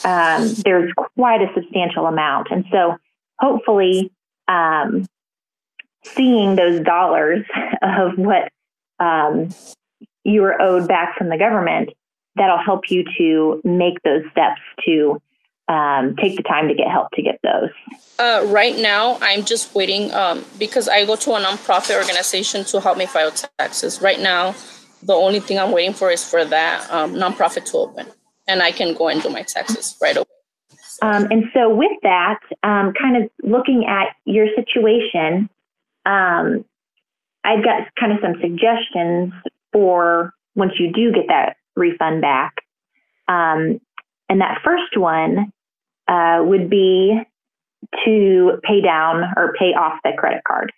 um, 0.03 0.53
there's 0.63 0.91
quite 1.15 1.41
a 1.41 1.47
substantial 1.55 2.05
amount. 2.05 2.49
And 2.51 2.65
so 2.71 2.97
hopefully, 3.39 4.11
um, 4.47 5.05
seeing 6.03 6.55
those 6.55 6.81
dollars 6.81 7.45
of 7.81 8.17
what 8.17 8.51
um, 8.99 9.49
you 10.23 10.41
were 10.41 10.61
owed 10.61 10.87
back 10.87 11.17
from 11.17 11.29
the 11.29 11.37
government, 11.37 11.89
that'll 12.35 12.63
help 12.63 12.89
you 12.89 13.03
to 13.17 13.61
make 13.63 14.01
those 14.03 14.23
steps 14.31 14.61
to 14.85 15.21
um, 15.67 16.15
take 16.15 16.37
the 16.37 16.43
time 16.43 16.67
to 16.69 16.73
get 16.73 16.89
help 16.89 17.11
to 17.11 17.21
get 17.21 17.39
those? 17.43 17.69
Uh, 18.19 18.45
right 18.47 18.77
now, 18.77 19.17
I'm 19.21 19.43
just 19.43 19.75
waiting 19.75 20.13
um, 20.13 20.45
because 20.57 20.87
I 20.87 21.05
go 21.05 21.15
to 21.15 21.31
a 21.33 21.41
nonprofit 21.41 21.97
organization 21.97 22.63
to 22.65 22.79
help 22.79 22.97
me 22.97 23.05
file 23.05 23.31
taxes. 23.31 24.01
Right 24.01 24.19
now, 24.19 24.55
the 25.03 25.13
only 25.13 25.39
thing 25.39 25.59
I'm 25.59 25.71
waiting 25.71 25.93
for 25.93 26.09
is 26.09 26.23
for 26.23 26.45
that 26.45 26.89
um, 26.91 27.13
nonprofit 27.15 27.65
to 27.71 27.77
open, 27.77 28.07
and 28.47 28.63
I 28.63 28.71
can 28.71 28.93
go 28.93 29.09
and 29.09 29.21
do 29.21 29.29
my 29.29 29.43
taxes 29.43 29.97
right 30.01 30.15
away. 30.15 30.25
Um, 31.01 31.27
and 31.29 31.45
so, 31.53 31.73
with 31.73 31.91
that, 32.03 32.39
um, 32.63 32.93
kind 32.99 33.23
of 33.23 33.29
looking 33.43 33.85
at 33.87 34.15
your 34.25 34.47
situation, 34.55 35.49
um, 36.05 36.65
I've 37.43 37.63
got 37.63 37.93
kind 37.99 38.11
of 38.11 38.19
some 38.21 38.35
suggestions 38.41 39.33
for 39.71 40.33
once 40.55 40.73
you 40.79 40.91
do 40.91 41.11
get 41.11 41.27
that 41.27 41.57
refund 41.75 42.21
back. 42.21 42.55
Um, 43.27 43.79
and 44.29 44.41
that 44.41 44.59
first 44.63 44.97
one 44.97 45.51
uh, 46.07 46.39
would 46.43 46.69
be 46.69 47.19
to 48.05 48.59
pay 48.63 48.81
down 48.81 49.23
or 49.37 49.53
pay 49.57 49.73
off 49.73 49.99
the 50.03 50.11
credit 50.17 50.41
card. 50.45 50.71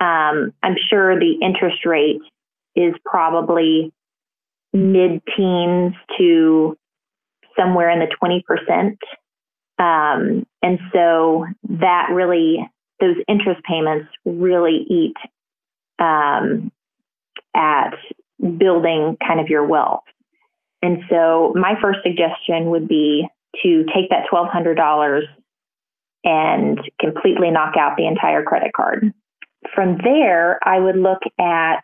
Um, 0.00 0.52
I'm 0.62 0.76
sure 0.90 1.18
the 1.18 1.38
interest 1.42 1.84
rate 1.86 2.20
is 2.74 2.94
probably 3.04 3.92
mid 4.72 5.22
teens 5.36 5.94
to 6.18 6.76
somewhere 7.58 7.90
in 7.90 8.00
the 8.00 8.06
20%. 8.22 8.96
Um, 9.80 10.46
and 10.62 10.78
so 10.92 11.46
that 11.80 12.08
really, 12.12 12.58
those 13.00 13.16
interest 13.26 13.62
payments 13.64 14.08
really 14.26 14.84
eat 14.90 15.16
um, 15.98 16.70
at 17.56 17.94
building 18.38 19.16
kind 19.26 19.40
of 19.40 19.48
your 19.48 19.66
wealth. 19.66 20.04
And 20.82 21.02
so 21.08 21.54
my 21.56 21.74
first 21.80 22.00
suggestion 22.02 22.70
would 22.70 22.88
be 22.88 23.26
to 23.62 23.84
take 23.94 24.10
that 24.10 24.26
$1,200 24.32 25.22
and 26.24 26.78
completely 27.00 27.50
knock 27.50 27.76
out 27.78 27.96
the 27.96 28.06
entire 28.06 28.42
credit 28.42 28.72
card. 28.74 29.12
From 29.74 29.98
there, 30.02 30.58
I 30.62 30.78
would 30.78 30.96
look 30.96 31.20
at 31.38 31.82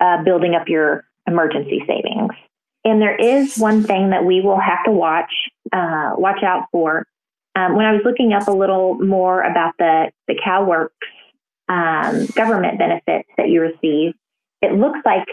uh, 0.00 0.22
building 0.24 0.54
up 0.54 0.68
your 0.68 1.04
emergency 1.26 1.82
savings. 1.86 2.32
And 2.84 3.00
there 3.00 3.14
is 3.14 3.58
one 3.58 3.84
thing 3.84 4.10
that 4.10 4.24
we 4.24 4.40
will 4.40 4.58
have 4.58 4.84
to 4.86 4.90
watch 4.90 5.32
uh, 5.72 6.12
watch 6.16 6.42
out 6.42 6.64
for. 6.72 7.06
Um, 7.54 7.76
when 7.76 7.84
I 7.84 7.92
was 7.92 8.02
looking 8.04 8.32
up 8.32 8.48
a 8.48 8.52
little 8.52 8.94
more 8.94 9.42
about 9.42 9.74
the 9.78 10.10
the 10.26 10.34
CalWORKs 10.34 10.88
um, 11.68 12.26
government 12.34 12.78
benefits 12.78 13.28
that 13.36 13.48
you 13.48 13.60
receive, 13.60 14.14
it 14.62 14.72
looks 14.72 15.00
like 15.04 15.26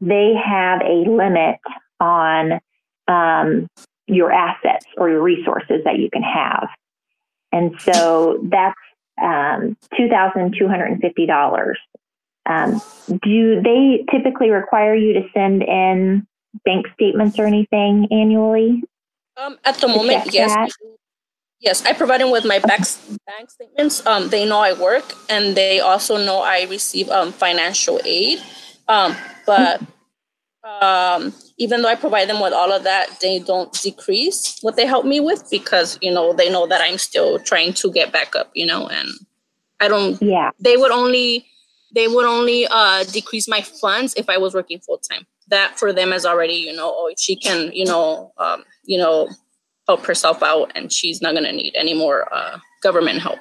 they 0.00 0.34
have 0.34 0.80
a 0.82 1.08
limit 1.08 1.56
on 2.00 2.60
um, 3.08 3.68
your 4.06 4.30
assets 4.30 4.86
or 4.96 5.08
your 5.08 5.22
resources 5.22 5.82
that 5.84 5.98
you 5.98 6.10
can 6.10 6.22
have. 6.22 6.68
And 7.52 7.80
so 7.80 8.40
that's 8.50 8.78
um, 9.22 9.76
$2,250. 9.98 11.74
Um, 12.46 12.82
do 13.22 13.62
they 13.62 14.04
typically 14.10 14.50
require 14.50 14.94
you 14.94 15.14
to 15.14 15.22
send 15.32 15.62
in 15.62 16.26
bank 16.64 16.86
statements 16.94 17.38
or 17.38 17.46
anything 17.46 18.08
annually? 18.10 18.82
Um, 19.36 19.58
at 19.64 19.76
the 19.76 19.88
moment, 19.88 20.32
yes. 20.32 20.52
That? 20.52 20.70
Yes, 21.64 21.84
I 21.86 21.94
provide 21.94 22.20
them 22.20 22.30
with 22.30 22.44
my 22.44 22.58
bank, 22.58 22.84
bank 23.26 23.50
statements. 23.50 24.06
Um, 24.06 24.28
they 24.28 24.44
know 24.46 24.60
I 24.60 24.74
work 24.74 25.14
and 25.30 25.56
they 25.56 25.80
also 25.80 26.18
know 26.18 26.40
I 26.40 26.66
receive 26.68 27.08
um, 27.08 27.32
financial 27.32 28.00
aid. 28.04 28.38
Um, 28.86 29.16
but 29.46 29.80
um, 30.62 31.32
even 31.56 31.80
though 31.80 31.88
I 31.88 31.94
provide 31.94 32.28
them 32.28 32.42
with 32.42 32.52
all 32.52 32.70
of 32.70 32.84
that, 32.84 33.18
they 33.20 33.38
don't 33.38 33.72
decrease 33.72 34.58
what 34.60 34.76
they 34.76 34.86
help 34.86 35.06
me 35.06 35.20
with 35.20 35.48
because 35.50 35.98
you 36.02 36.12
know 36.12 36.32
they 36.32 36.50
know 36.50 36.66
that 36.66 36.82
I'm 36.82 36.98
still 36.98 37.38
trying 37.38 37.72
to 37.74 37.90
get 37.90 38.12
back 38.12 38.36
up, 38.36 38.50
you 38.54 38.66
know, 38.66 38.88
and 38.88 39.08
I 39.80 39.88
don't. 39.88 40.20
Yeah. 40.20 40.50
They 40.58 40.76
would 40.76 40.90
only 40.90 41.46
they 41.94 42.08
would 42.08 42.26
only 42.26 42.66
uh, 42.70 43.04
decrease 43.04 43.48
my 43.48 43.62
funds 43.62 44.14
if 44.16 44.28
I 44.28 44.36
was 44.36 44.54
working 44.54 44.80
full 44.80 44.98
time. 44.98 45.26
That 45.48 45.78
for 45.78 45.92
them 45.92 46.12
is 46.12 46.24
already 46.24 46.54
you 46.54 46.74
know 46.74 46.92
oh 46.94 47.12
she 47.18 47.36
can 47.36 47.70
you 47.72 47.84
know 47.84 48.32
um, 48.38 48.64
you 48.84 48.98
know 48.98 49.28
help 49.86 50.04
herself 50.06 50.42
out 50.42 50.72
and 50.74 50.92
she's 50.92 51.20
not 51.20 51.32
going 51.32 51.44
to 51.44 51.52
need 51.52 51.74
any 51.76 51.94
more 51.94 52.32
uh, 52.32 52.58
government 52.82 53.20
help. 53.20 53.38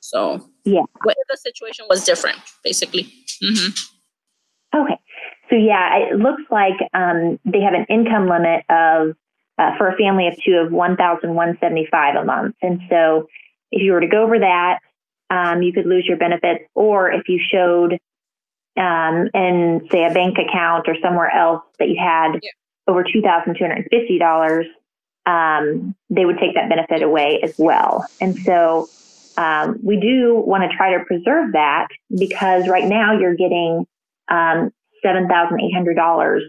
So, 0.00 0.48
yeah. 0.64 0.82
What 1.02 1.16
if 1.18 1.28
the 1.28 1.36
situation 1.36 1.86
was 1.88 2.04
different, 2.04 2.38
basically? 2.64 3.04
Mm-hmm. 3.42 4.80
Okay. 4.80 5.00
So, 5.50 5.56
yeah, 5.56 5.96
it 5.98 6.18
looks 6.18 6.42
like 6.50 6.74
um, 6.94 7.38
they 7.44 7.60
have 7.60 7.74
an 7.74 7.86
income 7.88 8.28
limit 8.28 8.64
of, 8.68 9.16
uh, 9.58 9.76
for 9.76 9.88
a 9.88 9.96
family 9.96 10.28
of 10.28 10.34
two, 10.44 10.54
of 10.54 10.72
1175 10.72 12.16
a 12.16 12.24
month. 12.24 12.56
And 12.62 12.80
so, 12.88 13.28
if 13.70 13.82
you 13.82 13.92
were 13.92 14.00
to 14.00 14.06
go 14.06 14.24
over 14.24 14.38
that, 14.38 14.80
um, 15.30 15.62
you 15.62 15.72
could 15.72 15.86
lose 15.86 16.04
your 16.06 16.16
benefits. 16.16 16.64
Or 16.74 17.10
if 17.10 17.28
you 17.28 17.40
showed 17.50 17.98
um, 18.76 19.28
in, 19.34 19.88
say, 19.90 20.04
a 20.04 20.12
bank 20.12 20.36
account 20.38 20.88
or 20.88 20.96
somewhere 21.02 21.30
else 21.30 21.62
that 21.78 21.88
you 21.88 21.96
had 21.98 22.40
yeah. 22.42 22.50
over 22.86 23.04
$2,250 23.04 24.64
um, 25.26 25.94
they 26.10 26.24
would 26.24 26.38
take 26.38 26.54
that 26.54 26.68
benefit 26.68 27.02
away 27.02 27.40
as 27.42 27.54
well. 27.58 28.06
And 28.20 28.36
so 28.38 28.88
um, 29.36 29.78
we 29.82 29.98
do 29.98 30.34
want 30.34 30.68
to 30.68 30.76
try 30.76 30.96
to 30.96 31.04
preserve 31.04 31.52
that 31.52 31.88
because 32.16 32.68
right 32.68 32.86
now 32.88 33.18
you're 33.18 33.36
getting 33.36 33.86
um, 34.28 34.70
$7,800 35.04 36.40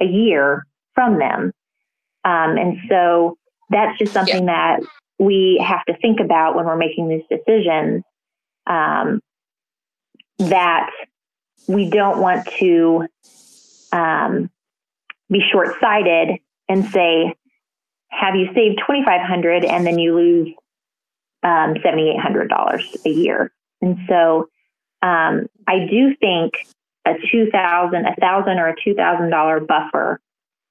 a 0.00 0.04
year 0.04 0.66
from 0.94 1.18
them. 1.18 1.52
Um, 2.24 2.56
and 2.56 2.78
so 2.88 3.38
that's 3.70 3.98
just 3.98 4.12
something 4.12 4.46
yeah. 4.46 4.78
that 4.78 4.88
we 5.18 5.62
have 5.64 5.84
to 5.86 5.96
think 5.98 6.20
about 6.20 6.56
when 6.56 6.66
we're 6.66 6.76
making 6.76 7.08
these 7.08 7.22
decisions 7.30 8.02
um, 8.66 9.20
that 10.38 10.90
we 11.66 11.88
don't 11.88 12.20
want 12.20 12.46
to 12.58 13.06
um, 13.92 14.50
be 15.30 15.40
short 15.50 15.80
sighted 15.80 16.38
and 16.68 16.84
say, 16.86 17.34
have 18.18 18.34
you 18.34 18.46
saved 18.54 18.78
2500 18.86 19.64
and 19.64 19.86
then 19.86 19.98
you 19.98 20.14
lose 20.14 20.48
um, 21.42 21.74
$7,800 21.74 23.04
a 23.04 23.10
year. 23.10 23.52
And 23.82 23.98
so 24.08 24.48
um, 25.02 25.46
I 25.66 25.86
do 25.90 26.14
think 26.18 26.54
a 27.06 27.12
two 27.30 27.50
thousand, 27.50 28.06
a 28.06 28.14
thousand, 28.16 28.58
or 28.58 28.68
a 28.68 28.74
two 28.82 28.94
thousand 28.94 29.30
dollar 29.30 29.60
buffer 29.60 30.20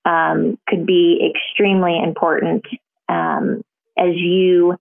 um, 0.03 0.57
could 0.67 0.85
be 0.85 1.31
extremely 1.33 1.97
important 1.97 2.65
um, 3.07 3.63
as 3.97 4.15
you 4.15 4.75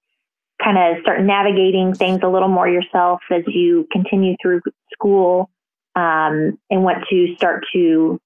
kind 0.62 0.78
of 0.78 1.02
start 1.02 1.22
navigating 1.22 1.94
things 1.94 2.20
a 2.22 2.28
little 2.28 2.48
more 2.48 2.68
yourself 2.68 3.20
as 3.30 3.42
you 3.46 3.86
continue 3.92 4.36
through 4.40 4.60
school 4.92 5.50
um, 5.94 6.58
and 6.70 6.82
want 6.82 7.04
to 7.10 7.34
start 7.36 7.64
to 7.72 8.20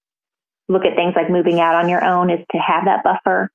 look 0.68 0.85
at 0.85 0.94
things 0.94 1.14
like 1.16 1.31
moving 1.31 1.61
out 1.61 1.74
on 1.74 1.88
your 1.88 2.05
own 2.05 2.31
is 2.31 2.44
to 2.53 2.59
have 2.59 2.85
that 2.85 3.03
buffer, 3.03 3.51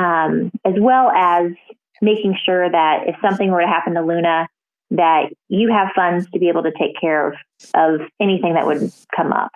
um, 0.00 0.50
as 0.64 0.74
well 0.78 1.10
as 1.10 1.52
making 2.00 2.34
sure 2.44 2.70
that 2.70 3.06
if 3.06 3.16
something 3.20 3.50
were 3.50 3.60
to 3.60 3.66
happen 3.66 3.94
to 3.94 4.02
Luna, 4.02 4.48
that 4.92 5.30
you 5.48 5.70
have 5.70 5.88
funds 5.94 6.28
to 6.30 6.38
be 6.38 6.48
able 6.48 6.62
to 6.62 6.72
take 6.72 6.98
care 6.98 7.28
of 7.28 7.34
of 7.74 8.00
anything 8.18 8.54
that 8.54 8.66
would 8.66 8.90
come 9.14 9.32
up. 9.32 9.52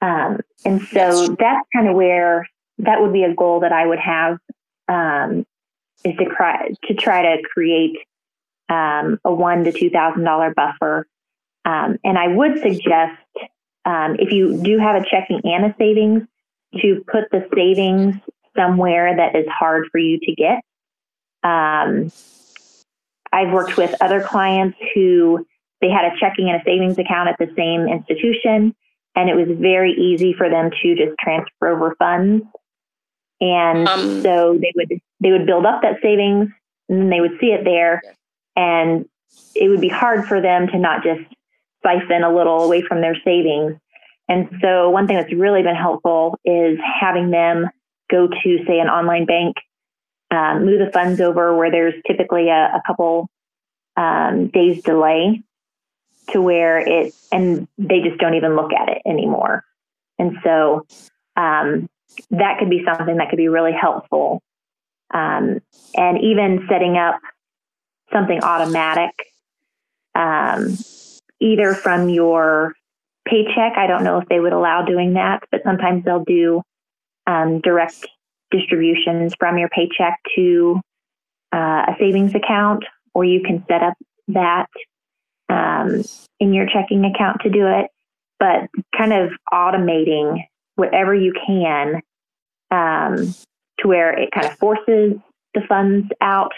Um, 0.00 0.40
and 0.64 0.80
so 0.82 1.28
that's 1.38 1.68
kind 1.74 1.88
of 1.88 1.94
where 1.94 2.48
that 2.78 3.00
would 3.00 3.12
be 3.12 3.24
a 3.24 3.34
goal 3.34 3.60
that 3.60 3.72
I 3.72 3.86
would 3.86 3.98
have 3.98 4.38
um, 4.88 5.44
is 6.04 6.16
to 6.18 6.24
try 6.26 6.68
to 6.84 6.94
try 6.94 7.22
to 7.22 7.42
create 7.42 7.98
um, 8.68 9.18
a 9.24 9.32
one 9.32 9.64
to 9.64 9.72
two 9.72 9.90
thousand 9.90 10.22
dollar 10.22 10.54
buffer. 10.54 11.06
Um, 11.64 11.98
and 12.04 12.16
I 12.16 12.28
would 12.28 12.60
suggest 12.60 13.20
um, 13.84 14.16
if 14.18 14.32
you 14.32 14.60
do 14.62 14.78
have 14.78 15.00
a 15.00 15.04
checking 15.04 15.40
and 15.44 15.66
a 15.66 15.74
savings 15.78 16.22
to 16.80 17.04
put 17.10 17.24
the 17.30 17.46
savings 17.54 18.16
somewhere 18.56 19.16
that 19.16 19.36
is 19.36 19.46
hard 19.48 19.86
for 19.90 19.98
you 19.98 20.18
to 20.20 20.34
get. 20.34 20.62
Um, 21.42 22.12
I've 23.32 23.52
worked 23.52 23.76
with 23.76 23.94
other 24.00 24.20
clients 24.20 24.76
who 24.94 25.46
they 25.80 25.90
had 25.90 26.04
a 26.04 26.16
checking 26.20 26.48
and 26.48 26.60
a 26.60 26.64
savings 26.64 26.98
account 26.98 27.28
at 27.28 27.38
the 27.38 27.52
same 27.56 27.88
institution, 27.88 28.74
and 29.16 29.28
it 29.28 29.34
was 29.34 29.56
very 29.58 29.92
easy 29.92 30.32
for 30.32 30.48
them 30.48 30.70
to 30.82 30.94
just 30.94 31.16
transfer 31.18 31.68
over 31.68 31.94
funds. 31.98 32.44
And 33.40 33.88
um, 33.88 34.22
so 34.22 34.58
they 34.60 34.72
would 34.76 35.00
they 35.20 35.32
would 35.32 35.46
build 35.46 35.66
up 35.66 35.82
that 35.82 35.96
savings, 36.02 36.50
and 36.88 37.00
then 37.00 37.10
they 37.10 37.20
would 37.20 37.38
see 37.40 37.48
it 37.48 37.64
there, 37.64 38.00
and 38.54 39.06
it 39.54 39.68
would 39.68 39.80
be 39.80 39.88
hard 39.88 40.26
for 40.26 40.40
them 40.40 40.68
to 40.68 40.78
not 40.78 41.02
just 41.02 41.22
siphon 41.82 42.22
a 42.22 42.32
little 42.32 42.62
away 42.62 42.82
from 42.82 43.00
their 43.00 43.16
savings. 43.24 43.74
And 44.28 44.48
so 44.62 44.88
one 44.90 45.06
thing 45.06 45.16
that's 45.16 45.32
really 45.32 45.62
been 45.62 45.74
helpful 45.74 46.38
is 46.44 46.78
having 47.00 47.30
them 47.30 47.68
go 48.12 48.28
to 48.28 48.58
say 48.66 48.78
an 48.78 48.88
online 48.88 49.24
bank 49.24 49.56
um, 50.32 50.64
move 50.64 50.78
the 50.78 50.90
funds 50.92 51.20
over 51.20 51.54
where 51.56 51.70
there's 51.70 51.94
typically 52.06 52.48
a, 52.48 52.72
a 52.76 52.82
couple 52.86 53.28
um, 53.96 54.48
days 54.48 54.82
delay 54.82 55.42
to 56.30 56.40
where 56.40 56.78
it, 56.78 57.14
and 57.30 57.68
they 57.76 58.00
just 58.00 58.18
don't 58.18 58.34
even 58.34 58.56
look 58.56 58.72
at 58.72 58.88
it 58.88 59.02
anymore. 59.04 59.64
And 60.18 60.38
so 60.42 60.86
um, 61.36 61.88
that 62.30 62.58
could 62.58 62.70
be 62.70 62.82
something 62.84 63.16
that 63.16 63.28
could 63.28 63.36
be 63.36 63.48
really 63.48 63.72
helpful. 63.78 64.42
Um, 65.12 65.60
and 65.94 66.18
even 66.22 66.66
setting 66.70 66.96
up 66.96 67.20
something 68.12 68.42
automatic, 68.42 69.12
um, 70.14 70.78
either 71.40 71.74
from 71.74 72.08
your 72.08 72.72
paycheck. 73.26 73.76
I 73.76 73.86
don't 73.86 74.04
know 74.04 74.18
if 74.18 74.28
they 74.28 74.40
would 74.40 74.54
allow 74.54 74.82
doing 74.82 75.14
that, 75.14 75.42
but 75.50 75.62
sometimes 75.64 76.04
they'll 76.04 76.24
do 76.24 76.62
um, 77.26 77.60
direct 77.60 78.06
distributions 78.50 79.34
from 79.38 79.58
your 79.58 79.68
paycheck 79.68 80.18
to 80.36 80.80
uh, 81.52 81.86
a 81.88 81.96
savings 81.98 82.34
account, 82.34 82.84
or 83.14 83.24
you 83.24 83.42
can 83.42 83.64
set 83.68 83.82
up 83.82 83.94
that 84.28 84.68
um, 85.48 86.02
in 86.40 86.52
your 86.52 86.66
checking 86.66 87.04
account 87.04 87.40
to 87.42 87.50
do 87.50 87.66
it. 87.66 87.86
But 88.38 88.68
kind 88.96 89.12
of 89.12 89.30
automating 89.52 90.42
whatever 90.74 91.14
you 91.14 91.32
can 91.46 92.00
um, 92.72 93.34
to 93.78 93.88
where 93.88 94.18
it 94.18 94.30
kind 94.32 94.46
of 94.46 94.58
forces 94.58 95.14
the 95.54 95.60
funds 95.68 96.08
out 96.20 96.52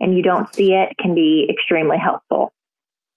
and 0.00 0.16
you 0.16 0.22
don't 0.22 0.52
see 0.54 0.72
it 0.72 0.96
can 0.98 1.14
be 1.14 1.46
extremely 1.50 1.98
helpful. 1.98 2.52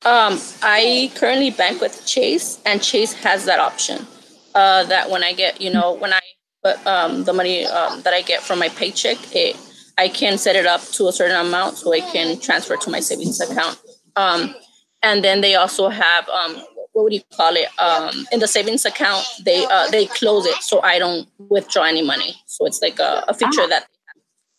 Um, 0.06 0.40
I 0.62 1.12
currently 1.16 1.52
bank 1.52 1.82
with 1.82 2.06
Chase, 2.06 2.60
and 2.66 2.82
Chase 2.82 3.14
has 3.14 3.46
that 3.46 3.60
option. 3.60 4.08
Uh, 4.56 4.86
that 4.86 5.10
when 5.10 5.24
I 5.24 5.34
get, 5.34 5.62
you 5.62 5.72
know, 5.72 5.94
when 5.94 6.14
I 6.14 6.22
put 6.64 6.86
um, 6.86 7.24
the 7.24 7.34
money 7.34 7.66
um, 7.66 8.02
that 8.02 8.14
I 8.14 8.22
get 8.22 8.42
from 8.42 8.60
my 8.60 8.70
paycheck, 8.70 9.18
it 9.36 9.56
I 9.98 10.08
can 10.08 10.38
set 10.38 10.56
it 10.56 10.66
up 10.66 10.82
to 10.94 11.08
a 11.08 11.12
certain 11.14 11.36
amount 11.36 11.78
so 11.78 11.92
it 11.94 12.06
can 12.12 12.40
transfer 12.40 12.78
to 12.78 12.90
my 12.90 13.02
savings 13.02 13.42
account. 13.42 13.78
Um, 14.16 14.56
and 15.04 15.24
then 15.24 15.42
they 15.42 15.56
also 15.56 15.90
have 15.90 16.28
um, 16.30 16.62
what 16.94 17.04
would 17.04 17.14
you 17.14 17.22
call 17.36 17.56
it? 17.56 17.68
Um, 17.80 18.26
in 18.32 18.40
the 18.40 18.48
savings 18.48 18.86
account, 18.86 19.26
they 19.46 19.66
uh, 19.66 19.90
they 19.90 20.06
close 20.08 20.46
it 20.46 20.56
so 20.62 20.82
I 20.82 21.00
don't 21.00 21.28
withdraw 21.38 21.84
any 21.84 22.02
money. 22.02 22.36
So 22.46 22.66
it's 22.66 22.82
like 22.82 23.00
a, 23.00 23.24
a 23.28 23.34
feature 23.34 23.68
that, 23.68 23.88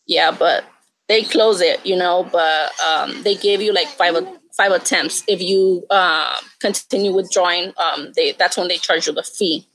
yeah, 0.06 0.30
but 0.30 0.64
they 1.08 1.22
close 1.22 1.60
it, 1.60 1.84
you 1.84 1.96
know. 1.96 2.28
But 2.30 2.72
um, 2.80 3.22
they 3.22 3.34
give 3.34 3.60
you 3.60 3.72
like 3.72 3.88
five 3.88 4.14
five 4.56 4.72
attempts. 4.72 5.22
If 5.26 5.42
you 5.42 5.84
uh, 5.90 6.36
continue 6.60 7.12
withdrawing, 7.12 7.72
um, 7.76 8.12
they 8.16 8.32
that's 8.32 8.56
when 8.56 8.68
they 8.68 8.78
charge 8.78 9.06
you 9.06 9.12
the 9.12 9.22
fee. 9.22 9.66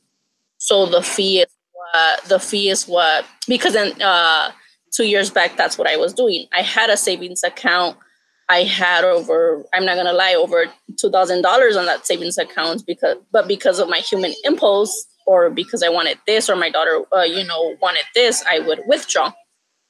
So 0.58 0.86
the 0.86 1.04
fee 1.04 1.42
is 1.42 1.55
what 1.96 2.24
the 2.26 2.40
fee 2.40 2.70
is 2.70 2.88
what 2.88 3.26
because 3.48 3.74
then 3.74 4.02
uh, 4.02 4.52
two 4.92 5.06
years 5.06 5.30
back 5.30 5.58
that's 5.58 5.78
what 5.78 5.88
I 5.88 5.98
was 5.98 6.14
doing. 6.14 6.46
I 6.54 6.62
had 6.62 6.90
a 6.90 6.98
savings 6.98 7.44
account. 7.44 7.98
I 8.50 8.64
had 8.64 9.04
over 9.04 9.64
I'm 9.74 9.86
not 9.86 9.96
gonna 9.96 10.14
lie 10.14 10.36
over 10.36 10.66
two 11.00 11.10
thousand 11.10 11.42
dollars 11.42 11.76
on 11.76 11.86
that 11.86 12.06
savings 12.06 12.38
account 12.38 12.84
because 12.86 13.18
but 13.32 13.48
because 13.48 13.80
of 13.80 13.90
my 13.90 14.00
human 14.00 14.34
impulse 14.44 15.06
or 15.26 15.50
because 15.50 15.82
I 15.82 15.90
wanted 15.90 16.20
this 16.28 16.50
or 16.50 16.56
my 16.56 16.70
daughter 16.70 17.02
uh, 17.16 17.24
you 17.24 17.44
know 17.46 17.76
wanted 17.82 18.06
this 18.14 18.44
I 18.48 18.60
would 18.60 18.82
withdraw 18.88 19.32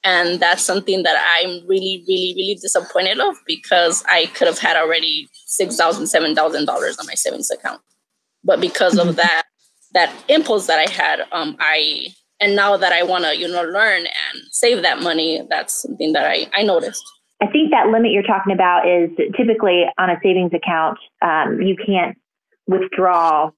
and 0.04 0.40
that's 0.40 0.62
something 0.62 1.02
that 1.02 1.18
i'm 1.36 1.68
really 1.68 2.04
really 2.08 2.34
really 2.38 2.56
disappointed 2.62 3.20
of 3.20 3.36
because 3.48 4.04
i 4.08 4.28
could 4.36 4.46
have 4.46 4.60
had 4.60 4.78
already 4.78 5.28
six 5.48 5.76
thousand 5.76 6.06
seven 6.06 6.36
thousand 6.36 6.66
dollars 6.66 6.96
on 7.00 7.08
my 7.08 7.16
savings 7.16 7.50
account 7.50 7.82
but 8.44 8.62
because 8.62 9.00
of 9.00 9.08
mm-hmm. 9.08 9.16
that 9.16 9.44
that 9.96 10.14
impulse 10.30 10.68
that 10.68 10.78
i 10.78 10.92
had 10.92 11.22
um 11.32 11.56
i 11.60 12.06
and 12.40 12.56
now 12.56 12.78
that 12.78 12.92
i 12.92 13.02
want 13.02 13.24
to 13.24 13.36
you 13.36 13.48
know 13.48 13.64
learn 13.64 14.02
and 14.02 14.44
save 14.52 14.84
that 14.84 15.02
money 15.02 15.42
that's 15.50 15.82
something 15.82 16.14
that 16.14 16.26
i 16.26 16.46
i 16.54 16.62
noticed 16.62 17.04
i 17.42 17.48
think 17.48 17.72
that 17.72 17.88
limit 17.88 18.12
you're 18.12 18.22
talking 18.22 18.54
about 18.54 18.88
is 18.88 19.10
typically 19.36 19.86
on 19.98 20.12
a 20.12 20.20
savings 20.22 20.52
account 20.54 21.00
um, 21.24 21.60
you 21.62 21.76
can't 21.84 22.16
withdraw 22.68 23.50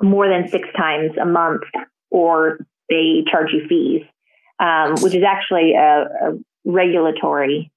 more 0.00 0.28
than 0.28 0.48
six 0.48 0.68
times 0.76 1.12
a 1.20 1.26
month 1.26 1.62
or 2.10 2.58
they 2.88 3.24
charge 3.30 3.52
you 3.52 3.66
fees 3.68 4.02
um, 4.60 4.94
which 5.02 5.14
is 5.14 5.24
actually 5.24 5.74
a, 5.74 6.04
a 6.04 6.38
regulatory 6.64 7.70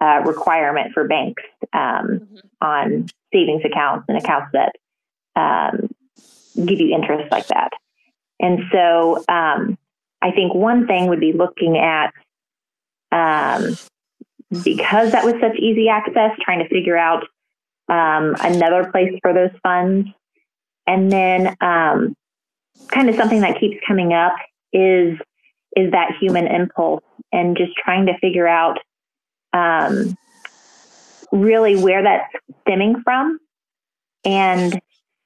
uh, 0.00 0.20
requirement 0.24 0.92
for 0.92 1.06
banks 1.06 1.42
um, 1.72 1.80
mm-hmm. 1.80 2.36
on 2.60 3.06
savings 3.32 3.62
accounts 3.64 4.04
and 4.08 4.18
accounts 4.18 4.50
that 4.52 4.72
um, 5.36 5.88
give 6.56 6.80
you 6.80 6.94
interest 6.94 7.30
like 7.30 7.46
that. 7.48 7.70
And 8.40 8.60
so 8.72 9.24
um, 9.28 9.78
I 10.20 10.32
think 10.32 10.54
one 10.54 10.86
thing 10.86 11.08
would 11.08 11.20
be 11.20 11.32
looking 11.32 11.78
at, 11.78 12.12
um, 13.12 13.76
because 14.50 15.12
that 15.12 15.24
was 15.24 15.34
such 15.40 15.56
easy 15.58 15.88
access, 15.88 16.32
trying 16.42 16.58
to 16.58 16.68
figure 16.68 16.96
out 16.96 17.24
um, 17.88 18.36
another 18.40 18.90
place 18.90 19.12
for 19.22 19.32
those 19.32 19.50
funds. 19.62 20.08
And 20.86 21.10
then 21.10 21.56
kind 21.60 23.08
of 23.08 23.14
something 23.16 23.40
that 23.40 23.58
keeps 23.60 23.76
coming 23.86 24.12
up 24.12 24.34
is 24.72 25.18
is 25.74 25.90
that 25.92 26.12
human 26.20 26.46
impulse 26.46 27.02
and 27.32 27.56
just 27.56 27.72
trying 27.76 28.06
to 28.06 28.18
figure 28.18 28.46
out 28.46 28.78
um, 29.54 30.16
really 31.30 31.82
where 31.82 32.02
that's 32.02 32.30
stemming 32.60 33.00
from 33.02 33.38
and 34.24 34.74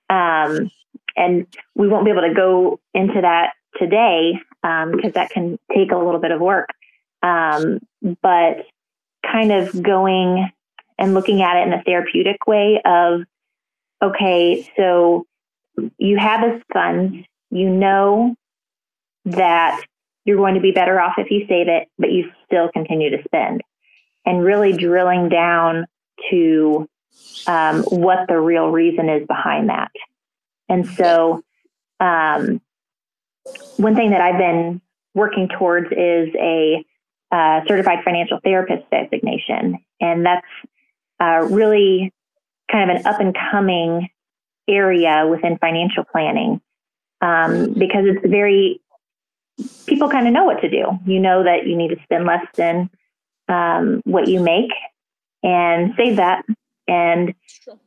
um, 0.09 0.71
and 1.17 1.47
we 1.75 1.89
won't 1.89 2.05
be 2.05 2.11
able 2.11 2.23
to 2.23 2.35
go 2.35 2.81
into 2.95 3.21
that 3.21 3.53
today 3.79 4.39
because 4.63 5.05
um, 5.05 5.13
that 5.15 5.31
can 5.31 5.59
take 5.75 5.93
a 5.93 5.97
little 5.97 6.21
bit 6.21 6.31
of 6.31 6.41
work 6.41 6.71
um, 7.23 7.79
but 8.23 8.67
kind 9.31 9.53
of 9.53 9.83
going 9.83 10.51
and 10.99 11.15
looking 11.15 11.43
at 11.43 11.57
it 11.57 11.67
in 11.67 11.73
a 11.73 11.83
therapeutic 11.83 12.47
way 12.47 12.81
of 12.85 13.23
okay 14.03 14.71
so 14.77 15.27
you 15.99 16.17
have 16.19 16.41
this 16.41 16.63
fund 16.73 17.27
you 17.51 17.69
know 17.69 18.35
that 19.25 19.83
you're 20.27 20.37
going 20.37 20.57
to 20.57 20.61
be 20.61 20.73
better 20.73 21.01
off 21.01 21.15
if 21.19 21.31
you 21.31 21.47
save 21.49 21.69
it, 21.69 21.89
but 21.99 22.11
you 22.11 22.31
still 22.45 22.69
continue 22.73 23.11
to 23.11 23.23
spend. 23.25 23.63
And 24.27 24.43
really 24.43 24.73
drilling 24.73 25.29
down 25.29 25.87
to 26.31 26.89
um, 27.47 27.85
what 27.85 28.27
the 28.29 28.39
real 28.39 28.71
reason 28.71 29.09
is 29.09 29.27
behind 29.27 29.69
that. 29.69 29.93
And 30.69 30.87
so, 30.87 31.43
um, 32.01 32.61
one 33.77 33.95
thing 33.95 34.11
that 34.11 34.21
I've 34.21 34.39
been 34.39 34.81
working 35.15 35.49
towards 35.49 35.87
is 35.93 36.35
a 36.35 36.85
uh, 37.31 37.61
certified 37.67 38.05
financial 38.05 38.41
therapist 38.43 38.91
designation. 38.91 39.79
And 40.01 40.27
that's 40.27 40.47
uh, 41.21 41.47
really 41.49 42.13
kind 42.71 42.91
of 42.91 42.97
an 42.97 43.07
up 43.07 43.21
and 43.21 43.37
coming 43.51 44.09
area 44.69 45.27
within 45.29 45.59
financial 45.59 46.05
planning 46.05 46.61
um, 47.21 47.73
because 47.75 48.05
it's 48.05 48.27
very 48.27 48.81
people 49.87 50.09
kind 50.11 50.27
of 50.27 50.33
know 50.33 50.45
what 50.45 50.61
to 50.61 50.69
do. 50.69 50.85
You 51.07 51.21
know 51.21 51.45
that 51.45 51.67
you 51.67 51.77
need 51.77 51.89
to 51.89 52.03
spend 52.03 52.27
less 52.27 52.45
than 52.57 52.91
um, 53.49 54.03
what 54.05 54.29
you 54.29 54.41
make 54.41 54.71
and 55.43 55.95
save 55.97 56.17
that. 56.17 56.45
And 56.88 57.35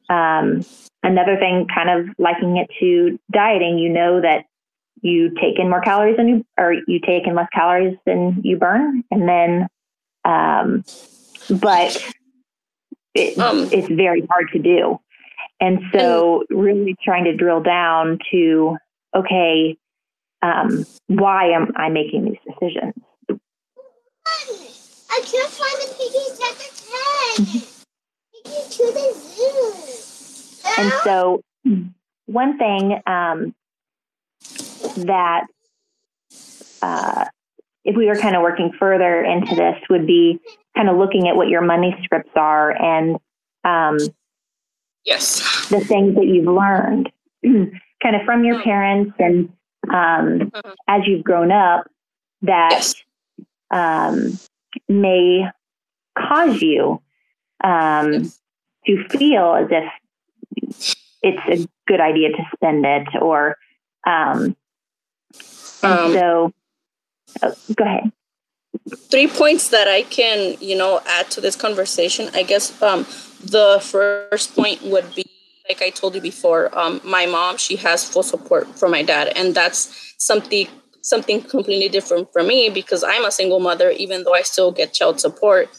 um, 0.09 0.65
another 1.03 1.37
thing, 1.37 1.67
kind 1.73 1.89
of 1.89 2.15
liking 2.17 2.57
it 2.57 2.69
to 2.79 3.19
dieting, 3.31 3.77
you 3.77 3.89
know 3.89 4.21
that 4.21 4.45
you 5.01 5.29
take 5.35 5.57
in 5.57 5.69
more 5.69 5.81
calories 5.81 6.17
than 6.17 6.27
you, 6.27 6.45
or 6.57 6.73
you 6.87 6.99
take 6.99 7.25
in 7.25 7.35
less 7.35 7.47
calories 7.53 7.97
than 8.05 8.41
you 8.43 8.57
burn. 8.57 9.03
And 9.11 9.27
then, 9.27 9.67
um, 10.25 10.83
but 11.49 12.03
it, 13.13 13.37
um, 13.37 13.69
it's 13.71 13.87
very 13.87 14.27
hard 14.29 14.49
to 14.53 14.59
do. 14.59 14.99
And 15.61 15.79
so, 15.93 16.43
really 16.49 16.95
trying 17.03 17.25
to 17.25 17.35
drill 17.35 17.61
down 17.61 18.19
to, 18.31 18.77
okay, 19.15 19.77
um, 20.41 20.85
why 21.07 21.49
am 21.49 21.73
I 21.75 21.89
making 21.89 22.25
these 22.25 22.37
decisions? 22.47 22.93
I 25.11 25.21
can't 25.25 25.51
find 25.51 25.77
the 25.81 25.95
piggies 25.97 26.39
at 26.39 26.55
the 26.57 27.63
tag. 27.65 27.78
Take 28.49 28.69
to 28.69 28.85
the 28.93 29.13
zoo. 29.15 30.69
And 30.77 30.91
so, 31.03 31.41
one 32.25 32.57
thing 32.57 33.01
um, 33.05 33.55
that 35.05 35.45
uh, 36.81 37.25
if 37.83 37.95
we 37.95 38.05
were 38.07 38.15
kind 38.15 38.35
of 38.35 38.41
working 38.41 38.71
further 38.79 39.23
into 39.23 39.55
this 39.55 39.75
would 39.89 40.05
be 40.05 40.39
kind 40.75 40.89
of 40.89 40.97
looking 40.97 41.27
at 41.27 41.35
what 41.35 41.49
your 41.49 41.61
money 41.61 41.95
scripts 42.03 42.31
are 42.35 42.71
and 42.71 43.17
um, 43.63 43.97
yes 45.05 45.67
the 45.69 45.79
things 45.79 46.15
that 46.15 46.25
you've 46.25 46.45
learned 46.45 47.11
kind 47.43 48.15
of 48.15 48.21
from 48.25 48.43
your 48.43 48.57
hmm. 48.57 48.63
parents 48.63 49.13
and 49.19 49.49
um, 49.89 50.51
mm-hmm. 50.51 50.69
as 50.87 51.01
you've 51.07 51.23
grown 51.23 51.51
up 51.51 51.89
that 52.41 52.71
yes. 52.71 52.95
um, 53.71 54.39
may 54.87 55.45
cause 56.17 56.61
you 56.61 57.01
um, 57.63 58.31
to 58.89 59.07
feel 59.09 59.53
as 59.55 59.67
if 59.71 60.97
it's 61.21 61.63
a 61.63 61.67
good 61.87 62.01
idea 62.01 62.29
to 62.29 62.43
spend 62.55 62.85
it 62.85 63.07
or 63.21 63.57
um, 64.07 64.55
um, 65.83 66.13
so 66.13 66.53
oh, 67.43 67.55
go 67.75 67.83
ahead 67.83 68.11
three 69.11 69.27
points 69.27 69.69
that 69.69 69.87
I 69.87 70.03
can, 70.03 70.55
you 70.59 70.77
know, 70.77 71.01
add 71.05 71.29
to 71.31 71.41
this 71.41 71.55
conversation. 71.55 72.29
I 72.33 72.43
guess 72.43 72.79
um, 72.81 73.05
the 73.43 73.79
first 73.81 74.55
point 74.55 74.81
would 74.83 75.13
be, 75.15 75.25
like 75.67 75.81
I 75.81 75.89
told 75.89 76.15
you 76.15 76.21
before, 76.21 76.77
um, 76.77 76.99
my 77.03 77.25
mom, 77.25 77.57
she 77.57 77.75
has 77.77 78.07
full 78.07 78.23
support 78.23 78.67
from 78.77 78.91
my 78.91 79.03
dad, 79.03 79.31
and 79.35 79.53
that's 79.53 80.15
something 80.17 80.67
something 81.01 81.41
completely 81.41 81.87
different 81.87 82.31
for 82.33 82.43
me 82.43 82.69
because 82.69 83.03
I'm 83.03 83.23
a 83.23 83.31
single 83.31 83.59
mother, 83.59 83.89
even 83.91 84.23
though 84.23 84.33
I 84.33 84.41
still 84.41 84.71
get 84.71 84.93
child 84.93 85.19
support. 85.19 85.69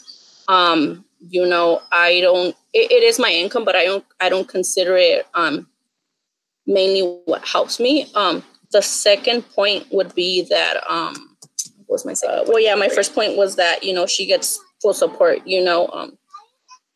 Um, 0.48 1.04
you 1.28 1.46
know, 1.46 1.82
I 1.92 2.20
don't. 2.20 2.56
It, 2.72 2.90
it 2.90 3.02
is 3.02 3.18
my 3.18 3.30
income, 3.30 3.64
but 3.64 3.76
I 3.76 3.84
don't. 3.84 4.04
I 4.20 4.28
don't 4.28 4.48
consider 4.48 4.96
it 4.96 5.26
um, 5.34 5.66
mainly 6.66 7.20
what 7.24 7.46
helps 7.46 7.80
me. 7.80 8.06
Um, 8.14 8.44
the 8.72 8.82
second 8.82 9.42
point 9.50 9.86
would 9.90 10.14
be 10.14 10.42
that 10.50 10.82
um, 10.88 11.36
was 11.88 12.06
my 12.06 12.14
second? 12.14 12.38
Uh, 12.38 12.44
well, 12.46 12.60
yeah, 12.60 12.74
my 12.74 12.88
first 12.88 13.14
point 13.14 13.36
was 13.36 13.56
that 13.56 13.82
you 13.82 13.92
know 13.92 14.06
she 14.06 14.26
gets 14.26 14.58
full 14.80 14.94
support. 14.94 15.46
You 15.46 15.62
know, 15.62 15.88
um, 15.88 16.16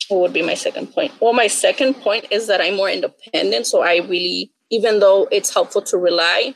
what 0.08 0.20
would 0.20 0.32
be 0.32 0.42
my 0.42 0.54
second 0.54 0.92
point? 0.92 1.12
Well, 1.20 1.32
my 1.32 1.48
second 1.48 1.94
point 1.94 2.26
is 2.30 2.46
that 2.46 2.60
I'm 2.60 2.76
more 2.76 2.90
independent, 2.90 3.66
so 3.66 3.82
I 3.82 3.96
really, 3.96 4.52
even 4.70 5.00
though 5.00 5.28
it's 5.30 5.52
helpful 5.52 5.82
to 5.82 5.98
rely, 5.98 6.54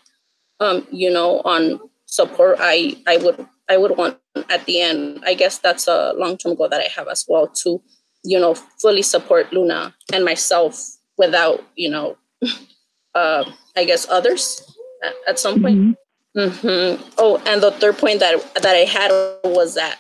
um, 0.61 0.87
you 0.91 1.11
know, 1.11 1.41
on 1.45 1.81
support, 2.07 2.59
I 2.61 2.97
I 3.07 3.17
would 3.19 3.47
I 3.69 3.77
would 3.77 3.97
want 3.97 4.19
at 4.49 4.65
the 4.67 4.81
end. 4.81 5.23
I 5.27 5.35
guess 5.35 5.59
that's 5.59 5.89
a 5.89 6.13
long 6.17 6.39
term 6.39 6.55
goal 6.55 6.69
that 6.69 6.81
I 6.81 6.89
have 6.97 7.09
as 7.09 7.25
well 7.29 7.49
to, 7.49 7.83
you 8.29 8.39
know, 8.39 8.55
fully 8.55 9.03
support 9.03 9.53
Luna 9.53 9.95
and 10.13 10.25
myself 10.25 10.85
without 11.17 11.65
you 11.77 11.91
know, 11.91 12.17
uh, 13.15 13.45
I 13.77 13.85
guess 13.85 14.07
others 14.09 14.63
at, 15.03 15.15
at 15.27 15.39
some 15.39 15.63
point. 15.63 15.79
Mm-hmm. 15.79 15.93
Mm-hmm. 16.39 17.11
Oh, 17.17 17.43
and 17.47 17.63
the 17.63 17.73
third 17.73 17.97
point 17.99 18.21
that 18.21 18.55
that 18.63 18.77
I 18.77 18.85
had 18.85 19.11
was 19.45 19.75
that 19.75 19.97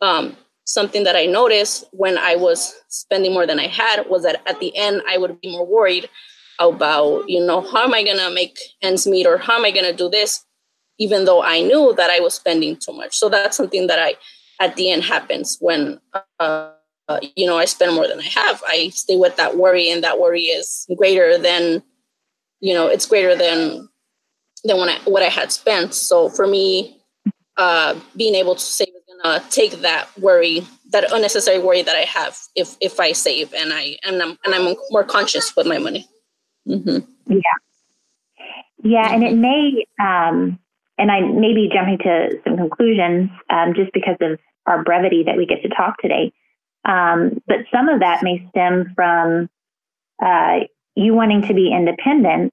um, 0.00 0.36
something 0.64 1.04
that 1.04 1.16
I 1.16 1.26
noticed 1.26 1.84
when 1.92 2.18
I 2.18 2.36
was 2.36 2.74
spending 2.88 3.32
more 3.32 3.46
than 3.46 3.60
I 3.60 3.68
had 3.68 4.08
was 4.08 4.24
that 4.24 4.42
at 4.46 4.60
the 4.60 4.76
end 4.76 5.02
I 5.08 5.16
would 5.16 5.40
be 5.40 5.52
more 5.52 5.66
worried 5.66 6.08
about 6.58 7.28
you 7.28 7.44
know 7.44 7.60
how 7.60 7.84
am 7.84 7.94
I 7.94 8.02
gonna 8.02 8.30
make 8.30 8.58
ends 8.82 9.06
meet 9.06 9.26
or 9.26 9.38
how 9.38 9.56
am 9.56 9.64
I 9.64 9.70
gonna 9.70 9.94
do 9.94 10.10
this, 10.10 10.44
even 10.98 11.24
though 11.24 11.42
I 11.42 11.62
knew 11.62 11.94
that 11.96 12.10
I 12.10 12.20
was 12.20 12.34
spending 12.34 12.76
too 12.76 12.92
much. 12.92 13.16
So 13.16 13.28
that's 13.28 13.56
something 13.56 13.86
that 13.86 14.00
I 14.00 14.16
at 14.60 14.76
the 14.76 14.90
end 14.90 15.04
happens 15.04 15.56
when 15.60 16.00
uh, 16.38 16.72
you 17.36 17.46
know 17.46 17.58
I 17.58 17.64
spend 17.64 17.94
more 17.94 18.06
than 18.06 18.20
I 18.20 18.28
have. 18.28 18.62
I 18.66 18.90
stay 18.90 19.16
with 19.16 19.36
that 19.36 19.56
worry, 19.56 19.90
and 19.90 20.02
that 20.04 20.20
worry 20.20 20.44
is 20.44 20.86
greater 20.96 21.38
than 21.38 21.82
you 22.60 22.74
know 22.74 22.86
it's 22.86 23.06
greater 23.06 23.34
than 23.36 23.88
than 24.64 24.78
when 24.78 24.88
I, 24.88 24.98
what 25.04 25.22
I 25.22 25.28
had 25.28 25.50
spent. 25.52 25.94
So 25.94 26.28
for 26.28 26.46
me, 26.46 27.00
uh, 27.56 27.98
being 28.16 28.34
able 28.34 28.54
to 28.54 28.60
save 28.60 28.88
is 28.88 29.22
gonna 29.22 29.42
take 29.50 29.80
that 29.80 30.06
worry, 30.18 30.66
that 30.92 31.10
unnecessary 31.12 31.58
worry 31.58 31.82
that 31.82 31.96
I 31.96 32.04
have 32.04 32.38
if 32.54 32.76
if 32.80 33.00
I 33.00 33.12
save 33.12 33.52
and 33.54 33.72
I 33.72 33.96
and 34.04 34.22
I'm 34.22 34.38
and 34.44 34.54
I'm 34.54 34.76
more 34.90 35.04
conscious 35.04 35.54
with 35.56 35.66
my 35.66 35.78
money. 35.78 36.06
Mm-hmm. 36.68 36.98
Yeah, 37.32 37.40
yeah, 38.82 39.12
and 39.12 39.22
it 39.22 39.34
may, 39.34 39.84
um, 40.00 40.58
and 40.98 41.10
I 41.10 41.20
may 41.20 41.54
be 41.54 41.70
jumping 41.72 41.98
to 41.98 42.40
some 42.44 42.56
conclusions 42.56 43.30
um, 43.50 43.74
just 43.74 43.92
because 43.92 44.16
of 44.20 44.38
our 44.66 44.82
brevity 44.82 45.22
that 45.24 45.36
we 45.36 45.46
get 45.46 45.62
to 45.62 45.68
talk 45.68 45.98
today. 45.98 46.32
Um, 46.84 47.42
but 47.46 47.58
some 47.72 47.88
of 47.88 48.00
that 48.00 48.22
may 48.22 48.46
stem 48.50 48.92
from 48.94 49.48
uh, 50.24 50.60
you 50.94 51.14
wanting 51.14 51.42
to 51.42 51.54
be 51.54 51.72
independent 51.72 52.52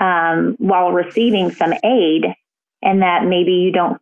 um, 0.00 0.56
while 0.58 0.92
receiving 0.92 1.50
some 1.50 1.72
aid, 1.84 2.24
and 2.82 3.02
that 3.02 3.24
maybe 3.24 3.52
you 3.52 3.72
don't, 3.72 4.00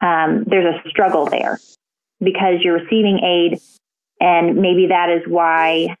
um, 0.00 0.44
there's 0.46 0.74
a 0.84 0.88
struggle 0.88 1.26
there 1.26 1.58
because 2.20 2.60
you're 2.60 2.80
receiving 2.80 3.20
aid, 3.22 3.60
and 4.20 4.56
maybe 4.56 4.88
that 4.88 5.10
is 5.10 5.22
why 5.26 5.96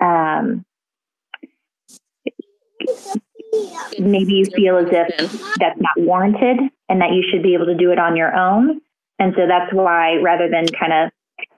um, 0.00 0.64
maybe 3.98 4.34
you 4.34 4.44
feel 4.54 4.76
as 4.78 4.88
if 4.90 5.56
that's 5.58 5.80
not 5.80 5.98
warranted 5.98 6.58
and 6.88 7.00
that 7.00 7.12
you 7.12 7.24
should 7.30 7.42
be 7.42 7.54
able 7.54 7.66
to 7.66 7.74
do 7.74 7.92
it 7.92 7.98
on 7.98 8.16
your 8.16 8.34
own. 8.34 8.80
And 9.18 9.34
so 9.36 9.46
that's 9.46 9.72
why 9.72 10.16
rather 10.16 10.48
than 10.48 10.66
kind 10.66 10.92
of 10.92 11.10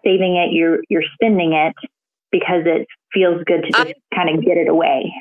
saving 0.05 0.37
it, 0.37 0.53
you're 0.53 0.81
you're 0.89 1.05
spending 1.15 1.53
it 1.53 1.75
because 2.31 2.63
it 2.67 2.87
feels 3.13 3.43
good 3.45 3.63
to 3.63 3.71
just 3.71 4.01
kind 4.15 4.31
of 4.31 4.45
get 4.45 4.57
it 4.57 4.69
away. 4.69 5.13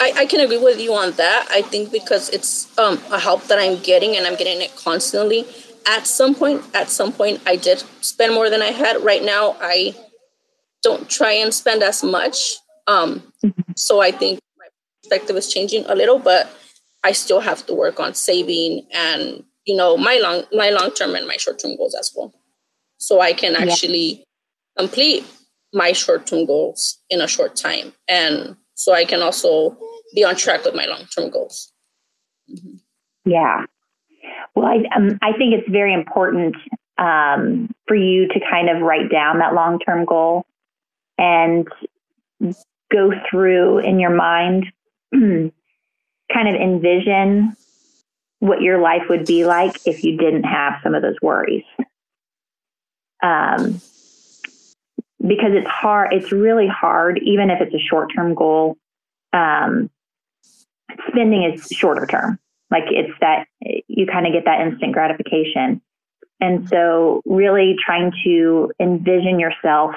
I, 0.00 0.12
I 0.16 0.26
can 0.26 0.40
agree 0.40 0.58
with 0.58 0.80
you 0.80 0.94
on 0.94 1.12
that. 1.12 1.46
I 1.50 1.62
think 1.62 1.92
because 1.92 2.28
it's 2.30 2.76
um, 2.76 2.98
a 3.12 3.20
help 3.20 3.44
that 3.44 3.60
I'm 3.60 3.78
getting 3.82 4.16
and 4.16 4.26
I'm 4.26 4.34
getting 4.34 4.60
it 4.60 4.74
constantly. 4.74 5.46
At 5.86 6.06
some 6.06 6.34
point, 6.34 6.62
at 6.74 6.90
some 6.90 7.12
point, 7.12 7.40
I 7.46 7.56
did 7.56 7.84
spend 8.00 8.34
more 8.34 8.50
than 8.50 8.62
I 8.62 8.72
had. 8.72 9.02
Right 9.04 9.22
now, 9.22 9.56
I 9.60 9.94
don't 10.82 11.08
try 11.08 11.32
and 11.32 11.54
spend 11.54 11.82
as 11.82 12.02
much. 12.02 12.54
Um, 12.88 13.32
so 13.76 14.00
I 14.00 14.10
think 14.10 14.40
my 14.58 14.66
perspective 15.02 15.36
is 15.36 15.52
changing 15.52 15.84
a 15.86 15.94
little, 15.94 16.18
but 16.18 16.50
I 17.04 17.12
still 17.12 17.40
have 17.40 17.64
to 17.66 17.74
work 17.74 18.00
on 18.00 18.14
saving 18.14 18.86
and 18.92 19.44
you 19.64 19.76
know 19.76 19.96
my 19.96 20.18
long 20.22 20.44
my 20.52 20.70
long 20.70 20.90
term 20.92 21.14
and 21.14 21.26
my 21.26 21.36
short 21.36 21.58
term 21.58 21.76
goals 21.76 21.94
as 21.94 22.12
well. 22.16 22.32
So 22.98 23.20
I 23.20 23.32
can 23.32 23.56
actually 23.56 23.98
yeah. 23.98 24.24
complete 24.78 25.24
my 25.72 25.92
short 25.92 26.26
term 26.26 26.46
goals 26.46 26.98
in 27.10 27.20
a 27.20 27.28
short 27.28 27.56
time 27.56 27.92
and 28.08 28.56
so 28.74 28.92
I 28.92 29.04
can 29.04 29.22
also 29.22 29.76
be 30.14 30.24
on 30.24 30.36
track 30.36 30.64
with 30.64 30.74
my 30.74 30.86
long 30.86 31.04
term 31.14 31.30
goals. 31.30 31.72
Mm-hmm. 32.50 32.76
Yeah. 33.24 33.66
Well, 34.54 34.66
I, 34.66 34.82
um, 34.96 35.18
I 35.22 35.32
think 35.32 35.54
it's 35.54 35.68
very 35.70 35.94
important 35.94 36.56
um, 36.98 37.70
for 37.86 37.94
you 37.94 38.28
to 38.28 38.40
kind 38.50 38.68
of 38.68 38.82
write 38.82 39.10
down 39.10 39.38
that 39.38 39.54
long 39.54 39.78
term 39.78 40.04
goal 40.04 40.44
and 41.18 41.66
go 42.92 43.12
through 43.30 43.78
in 43.78 44.00
your 44.00 44.14
mind, 44.14 44.66
kind 45.12 45.52
of 46.48 46.54
envision 46.54 47.56
what 48.42 48.60
your 48.60 48.80
life 48.80 49.04
would 49.08 49.24
be 49.24 49.44
like 49.44 49.76
if 49.86 50.02
you 50.02 50.16
didn't 50.16 50.42
have 50.42 50.80
some 50.82 50.96
of 50.96 51.02
those 51.02 51.14
worries. 51.22 51.62
Um, 53.22 53.80
because 55.24 55.52
it's 55.52 55.68
hard, 55.68 56.12
it's 56.12 56.32
really 56.32 56.66
hard, 56.66 57.20
even 57.22 57.50
if 57.50 57.60
it's 57.60 57.72
a 57.72 57.78
short 57.78 58.10
term 58.12 58.34
goal. 58.34 58.76
Um, 59.32 59.90
spending 61.06 61.44
is 61.44 61.68
shorter 61.68 62.04
term. 62.04 62.40
Like 62.68 62.82
it's 62.88 63.16
that 63.20 63.46
you 63.60 64.06
kind 64.06 64.26
of 64.26 64.32
get 64.32 64.44
that 64.46 64.60
instant 64.66 64.92
gratification. 64.92 65.80
And 66.40 66.68
so, 66.68 67.22
really 67.24 67.76
trying 67.78 68.10
to 68.24 68.72
envision 68.80 69.38
yourself 69.38 69.94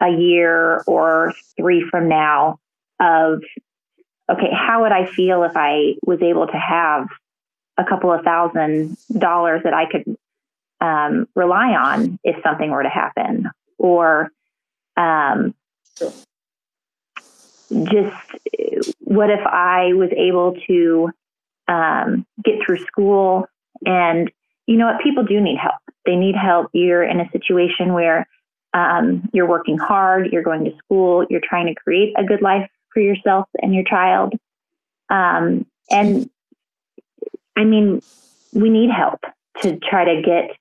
a 0.00 0.10
year 0.10 0.84
or 0.86 1.34
three 1.56 1.84
from 1.90 2.08
now 2.08 2.60
of, 3.00 3.40
okay, 4.30 4.50
how 4.52 4.82
would 4.82 4.92
I 4.92 5.06
feel 5.06 5.42
if 5.42 5.56
I 5.56 5.94
was 6.06 6.22
able 6.22 6.46
to 6.46 6.56
have 6.56 7.08
a 7.78 7.84
couple 7.84 8.12
of 8.12 8.22
thousand 8.22 8.96
dollars 9.16 9.62
that 9.64 9.74
I 9.74 9.86
could 9.90 10.16
um, 10.80 11.28
rely 11.34 11.74
on 11.74 12.18
if 12.24 12.42
something 12.42 12.70
were 12.70 12.82
to 12.82 12.88
happen? 12.88 13.50
or 13.82 14.30
um, 14.96 15.54
just 15.98 16.16
what 19.00 19.28
if 19.28 19.44
I 19.44 19.92
was 19.92 20.10
able 20.16 20.56
to 20.68 21.10
um, 21.68 22.24
get 22.42 22.64
through 22.64 22.78
school 22.86 23.46
and 23.84 24.30
you 24.66 24.76
know 24.76 24.86
what? 24.86 25.02
People 25.02 25.24
do 25.24 25.40
need 25.40 25.58
help. 25.58 25.74
They 26.06 26.14
need 26.14 26.36
help. 26.36 26.68
You're 26.72 27.02
in 27.02 27.20
a 27.20 27.28
situation 27.32 27.92
where 27.92 28.28
um, 28.72 29.28
you're 29.32 29.48
working 29.48 29.76
hard 29.76 30.32
you're 30.32 30.42
going 30.42 30.64
to 30.64 30.74
school 30.78 31.26
you're 31.28 31.42
trying 31.46 31.66
to 31.66 31.74
create 31.74 32.14
a 32.16 32.24
good 32.24 32.40
life 32.40 32.70
for 32.94 33.00
yourself 33.00 33.46
and 33.60 33.74
your 33.74 33.84
child. 33.84 34.32
Um, 35.10 35.66
and 35.90 36.30
i 37.56 37.64
mean 37.64 38.00
we 38.52 38.68
need 38.70 38.90
help 38.90 39.20
to 39.62 39.78
try 39.78 40.04
to 40.04 40.22
get 40.22 40.56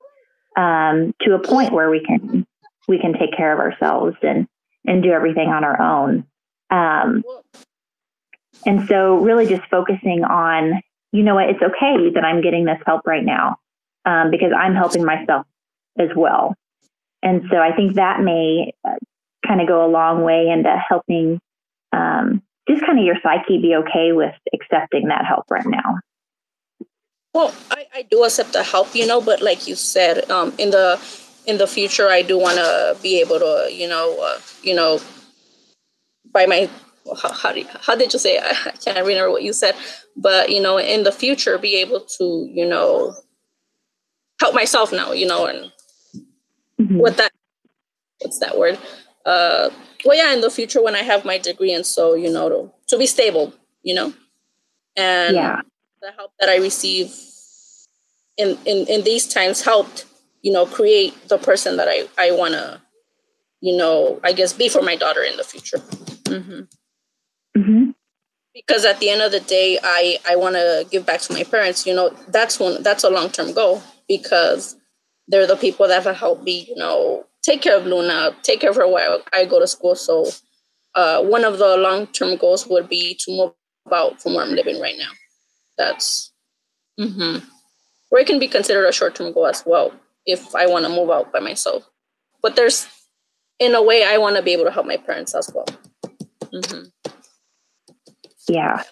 um, 0.62 1.14
to 1.22 1.34
a 1.34 1.40
point 1.40 1.72
where 1.72 1.90
we 1.90 2.04
can 2.04 2.46
we 2.88 3.00
can 3.00 3.14
take 3.14 3.36
care 3.36 3.54
of 3.54 3.60
ourselves 3.60 4.18
and 4.22 4.48
and 4.86 5.04
do 5.04 5.12
everything 5.12 5.50
on 5.50 5.64
our 5.64 5.80
own. 5.82 6.26
Um, 6.70 7.24
and 8.66 8.88
so, 8.88 9.16
really, 9.16 9.48
just 9.48 9.64
focusing 9.70 10.24
on, 10.24 10.82
you 11.12 11.24
know 11.24 11.36
what, 11.36 11.50
it's 11.50 11.62
okay 11.62 12.12
that 12.14 12.24
I'm 12.24 12.42
getting 12.42 12.66
this 12.66 12.80
help 12.86 13.06
right 13.06 13.24
now 13.24 13.58
um, 14.06 14.32
because 14.32 14.52
I'm 14.58 14.76
helping 14.76 15.06
myself 15.06 15.46
as 15.98 16.10
well. 16.16 16.56
And 17.24 17.44
so, 17.52 17.58
I 17.58 17.76
think 17.76 17.96
that 17.96 18.22
may 18.22 18.74
uh, 18.86 18.96
kind 19.46 19.62
of 19.62 19.68
go 19.68 19.86
a 19.86 19.90
long 19.90 20.24
way 20.24 20.50
into 20.50 20.76
helping 20.88 21.40
um, 21.92 22.42
just 22.70 22.86
kind 22.86 23.00
of 23.00 23.06
your 23.06 23.18
psyche 23.24 23.62
be 23.62 23.76
okay 23.76 24.12
with 24.12 24.36
accepting 24.54 25.08
that 25.08 25.26
help 25.26 25.46
right 25.50 25.66
now. 25.66 26.00
Well, 27.34 27.54
I, 27.70 27.86
I 27.96 28.02
do 28.04 28.24
accept 28.24 28.54
the 28.54 28.64
help, 28.64 28.94
you 28.94 29.08
know, 29.08 29.22
but 29.22 29.42
like 29.42 29.68
you 29.68 29.76
said, 29.76 30.30
um, 30.30 30.54
in 30.58 30.72
the 30.72 31.00
in 31.46 31.58
the 31.58 31.68
future, 31.68 32.10
I 32.10 32.22
do 32.22 32.38
want 32.38 32.58
to 32.58 32.98
be 33.02 33.20
able 33.20 33.40
to, 33.40 33.68
you 33.72 33.88
know, 33.88 34.18
uh, 34.22 34.40
you 34.62 34.76
know, 34.76 35.00
by 36.32 36.46
my 36.46 36.70
how, 37.18 37.32
how, 37.34 37.54
you, 37.54 37.66
how 37.82 37.96
did 37.96 38.14
you 38.14 38.20
say 38.20 38.38
it? 38.38 38.44
I 38.68 38.72
can't 38.72 39.06
remember 39.06 39.32
what 39.32 39.44
you 39.44 39.54
said, 39.54 39.76
but 40.16 40.50
you 40.50 40.62
know, 40.62 40.78
in 40.78 41.04
the 41.04 41.12
future, 41.12 41.58
be 41.58 41.76
able 41.76 42.02
to 42.02 42.50
you 42.52 42.68
know 42.68 43.14
help 44.40 44.54
myself 44.54 44.92
now, 44.92 45.12
you 45.12 45.26
know, 45.26 45.46
and 45.46 45.72
mm-hmm. 46.80 46.98
what 46.98 47.18
that 47.18 47.32
what's 48.20 48.40
that 48.40 48.58
word? 48.58 48.78
Uh, 49.26 49.70
well, 50.04 50.18
yeah, 50.18 50.34
in 50.34 50.42
the 50.42 50.50
future 50.50 50.84
when 50.84 50.96
I 50.96 51.04
have 51.04 51.26
my 51.26 51.38
degree, 51.38 51.74
and 51.74 51.86
so 51.86 52.14
you 52.14 52.32
know, 52.32 52.50
to, 52.50 52.72
to 52.88 52.98
be 52.98 53.06
stable, 53.06 53.54
you 53.84 53.94
know, 53.94 54.14
and 54.96 55.36
yeah. 55.36 55.62
The 56.02 56.12
help 56.12 56.32
that 56.40 56.50
I 56.50 56.58
receive 56.58 57.14
in 58.38 58.58
in 58.66 58.88
in 58.88 59.04
these 59.04 59.28
times 59.28 59.62
helped, 59.62 60.06
you 60.42 60.52
know, 60.52 60.66
create 60.66 61.14
the 61.28 61.38
person 61.38 61.78
that 61.78 61.88
I 61.88 62.08
I 62.18 62.32
want 62.32 62.54
to, 62.54 62.82
you 63.62 63.78
know, 63.78 64.20
I 64.24 64.34
guess 64.34 64.54
be 64.54 64.68
for 64.70 64.82
my 64.82 64.96
daughter 64.96 65.22
in 65.22 65.38
the 65.38 65.44
future. 65.44 65.78
Mm-hmm. 65.78 66.62
Mm-hmm. 67.60 67.92
Because 68.54 68.84
at 68.84 69.00
the 69.00 69.10
end 69.10 69.22
of 69.22 69.32
the 69.32 69.40
day, 69.42 69.80
I 69.84 70.18
I 70.28 70.36
want 70.36 70.56
to 70.56 70.88
give 70.90 71.06
back 71.06 71.22
to 71.22 71.34
my 71.34 71.44
parents. 71.44 71.86
You 71.86 71.96
know, 71.96 72.10
that's 72.30 72.60
one 72.60 72.82
that's 72.82 73.04
a 73.04 73.10
long 73.10 73.30
term 73.30 73.54
goal 73.54 73.84
because 74.08 74.76
they're 75.28 75.48
the 75.48 75.56
people 75.56 75.88
that 75.88 76.04
have 76.04 76.18
helped 76.18 76.44
me, 76.44 76.66
you 76.68 76.76
know, 76.76 77.26
take 77.44 77.62
care 77.62 77.78
of 77.78 77.86
Luna, 77.86 78.36
take 78.42 78.60
care 78.60 78.72
of 78.72 78.76
her 78.76 78.88
while 78.88 79.22
I 79.34 79.46
go 79.46 79.60
to 79.60 79.68
school. 79.68 79.96
So 79.96 80.26
uh, 80.96 81.24
one 81.24 81.46
of 81.46 81.58
the 81.60 81.78
long 81.78 82.08
term 82.08 82.38
goals 82.38 82.68
would 82.68 82.90
be 82.90 83.16
to 83.22 83.32
move 83.32 83.54
out 83.94 84.22
from 84.22 84.34
where 84.34 84.46
I'm 84.46 84.54
living 84.54 84.80
right 84.82 84.98
now. 84.98 85.12
That's 85.78 86.32
mm-hmm. 87.00 87.46
or 88.12 88.20
it 88.20 88.28
can 88.28 88.40
be 88.40 88.48
considered 88.48 88.86
a 88.86 88.92
short 88.92 89.16
term 89.16 89.34
goal 89.34 89.48
as 89.48 89.64
well 89.66 89.94
if 90.26 90.54
I 90.56 90.68
want 90.68 90.86
to 90.86 90.90
move 90.90 91.10
out 91.10 91.32
by 91.32 91.40
myself. 91.40 91.90
But 92.42 92.56
there's 92.56 92.88
in 93.60 93.76
a 93.76 93.82
way 93.82 94.04
I 94.04 94.18
want 94.18 94.36
to 94.36 94.42
be 94.42 94.54
able 94.54 94.66
to 94.66 94.72
help 94.72 94.86
my 94.86 94.98
parents 94.98 95.36
as 95.36 95.52
well. 95.54 95.66
Mm-hmm. 96.54 96.84
Yeah. 98.50 98.84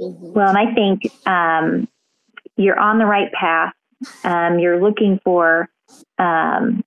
Mm-hmm. 0.00 0.32
Well, 0.32 0.48
and 0.48 0.58
I 0.58 0.72
think 0.74 1.10
um, 1.26 1.88
you're 2.56 2.78
on 2.78 2.98
the 2.98 3.06
right 3.06 3.30
path. 3.32 3.74
Um, 4.24 4.58
you're 4.58 4.80
looking 4.80 5.20
for, 5.22 5.68
um, 6.18 6.82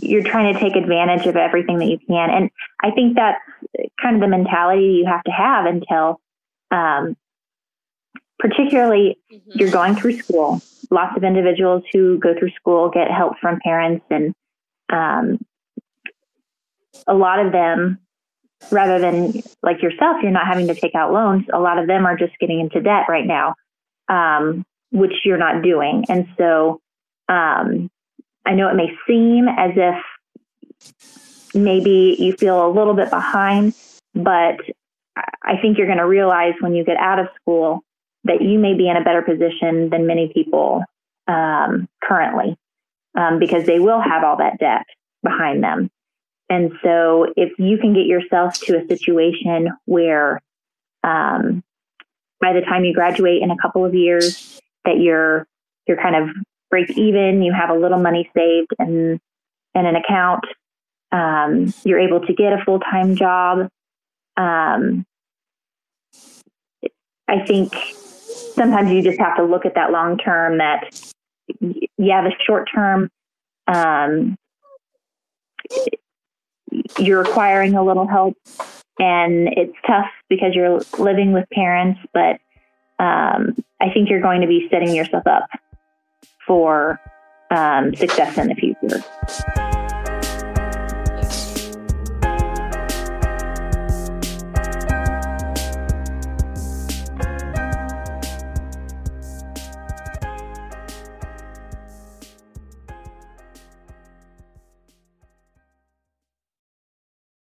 you're 0.00 0.22
trying 0.22 0.52
to 0.54 0.60
take 0.60 0.76
advantage 0.76 1.26
of 1.26 1.36
everything 1.36 1.78
that 1.78 1.86
you 1.86 1.98
can. 2.06 2.30
And 2.30 2.50
I 2.82 2.90
think 2.90 3.16
that's 3.16 3.40
kind 4.00 4.16
of 4.16 4.20
the 4.20 4.28
mentality 4.28 5.00
you 5.02 5.06
have 5.06 5.22
to 5.24 5.30
have 5.30 5.66
until, 5.66 6.20
um, 6.70 7.16
particularly, 8.38 9.18
mm-hmm. 9.32 9.50
you're 9.54 9.70
going 9.70 9.96
through 9.96 10.18
school. 10.18 10.60
Lots 10.90 11.16
of 11.16 11.24
individuals 11.24 11.82
who 11.92 12.18
go 12.18 12.38
through 12.38 12.50
school 12.50 12.90
get 12.90 13.10
help 13.10 13.34
from 13.40 13.58
parents, 13.64 14.04
and 14.10 14.34
um, 14.92 15.38
a 17.06 17.14
lot 17.14 17.44
of 17.44 17.52
them 17.52 17.98
rather 18.70 18.98
than 18.98 19.42
like 19.62 19.82
yourself, 19.82 20.16
you're 20.22 20.30
not 20.30 20.46
having 20.46 20.68
to 20.68 20.74
take 20.74 20.94
out 20.94 21.12
loans. 21.12 21.44
A 21.52 21.58
lot 21.58 21.78
of 21.78 21.86
them 21.86 22.06
are 22.06 22.16
just 22.16 22.32
getting 22.38 22.60
into 22.60 22.80
debt 22.80 23.04
right 23.08 23.26
now, 23.26 23.54
um, 24.08 24.64
which 24.90 25.12
you're 25.24 25.38
not 25.38 25.62
doing. 25.62 26.04
And 26.08 26.28
so 26.38 26.80
um, 27.28 27.90
I 28.46 28.54
know 28.54 28.68
it 28.68 28.74
may 28.74 28.90
seem 29.06 29.48
as 29.48 29.72
if 29.76 31.54
maybe 31.54 32.16
you 32.18 32.32
feel 32.34 32.66
a 32.66 32.70
little 32.70 32.94
bit 32.94 33.10
behind, 33.10 33.74
but 34.14 34.56
I 35.42 35.56
think 35.60 35.78
you're 35.78 35.86
going 35.86 35.98
to 35.98 36.06
realize 36.06 36.54
when 36.60 36.74
you 36.74 36.84
get 36.84 36.96
out 36.96 37.18
of 37.18 37.28
school 37.40 37.82
that 38.24 38.42
you 38.42 38.58
may 38.58 38.74
be 38.74 38.88
in 38.88 38.96
a 38.96 39.04
better 39.04 39.22
position 39.22 39.90
than 39.90 40.06
many 40.06 40.30
people 40.32 40.82
um, 41.28 41.88
currently 42.02 42.56
um, 43.14 43.38
because 43.38 43.64
they 43.66 43.78
will 43.78 44.00
have 44.00 44.24
all 44.24 44.36
that 44.38 44.58
debt 44.58 44.86
behind 45.22 45.62
them. 45.62 45.90
And 46.50 46.72
so 46.82 47.32
if 47.36 47.58
you 47.58 47.78
can 47.78 47.94
get 47.94 48.06
yourself 48.06 48.54
to 48.62 48.78
a 48.78 48.86
situation 48.86 49.70
where 49.86 50.40
um, 51.02 51.62
by 52.40 52.52
the 52.52 52.60
time 52.60 52.84
you 52.84 52.92
graduate 52.92 53.42
in 53.42 53.50
a 53.50 53.56
couple 53.56 53.84
of 53.84 53.94
years 53.94 54.60
that 54.84 54.98
you're 54.98 55.46
you're 55.86 56.00
kind 56.00 56.16
of 56.16 56.28
break 56.74 56.90
even, 56.98 57.40
you 57.40 57.52
have 57.52 57.70
a 57.70 57.78
little 57.78 58.00
money 58.00 58.28
saved 58.36 58.72
in 58.80 59.20
in 59.76 59.86
an 59.86 59.94
account, 59.94 60.44
um, 61.12 61.72
you're 61.84 62.00
able 62.00 62.20
to 62.26 62.34
get 62.34 62.52
a 62.52 62.64
full 62.64 62.80
time 62.80 63.14
job. 63.14 63.68
Um, 64.36 65.06
I 67.28 67.44
think 67.46 67.72
sometimes 68.56 68.90
you 68.90 69.02
just 69.02 69.20
have 69.20 69.36
to 69.36 69.44
look 69.44 69.66
at 69.66 69.76
that 69.76 69.92
long 69.92 70.18
term. 70.18 70.58
That 70.58 71.00
yeah, 71.60 72.22
the 72.22 72.32
short 72.44 72.68
term 72.74 73.08
um, 73.68 74.34
you're 76.98 77.22
requiring 77.22 77.76
a 77.76 77.84
little 77.84 78.08
help 78.08 78.36
and 78.98 79.48
it's 79.56 79.76
tough 79.86 80.10
because 80.28 80.54
you're 80.54 80.80
living 80.98 81.32
with 81.32 81.44
parents, 81.52 82.00
but 82.12 82.40
um, 82.98 83.54
I 83.80 83.90
think 83.92 84.10
you're 84.10 84.20
going 84.20 84.40
to 84.40 84.48
be 84.48 84.66
setting 84.70 84.92
yourself 84.92 85.26
up 85.28 85.48
for 86.46 87.00
um, 87.50 87.94
success 87.94 88.38
in 88.38 88.48
the 88.48 88.54
future. 88.54 89.73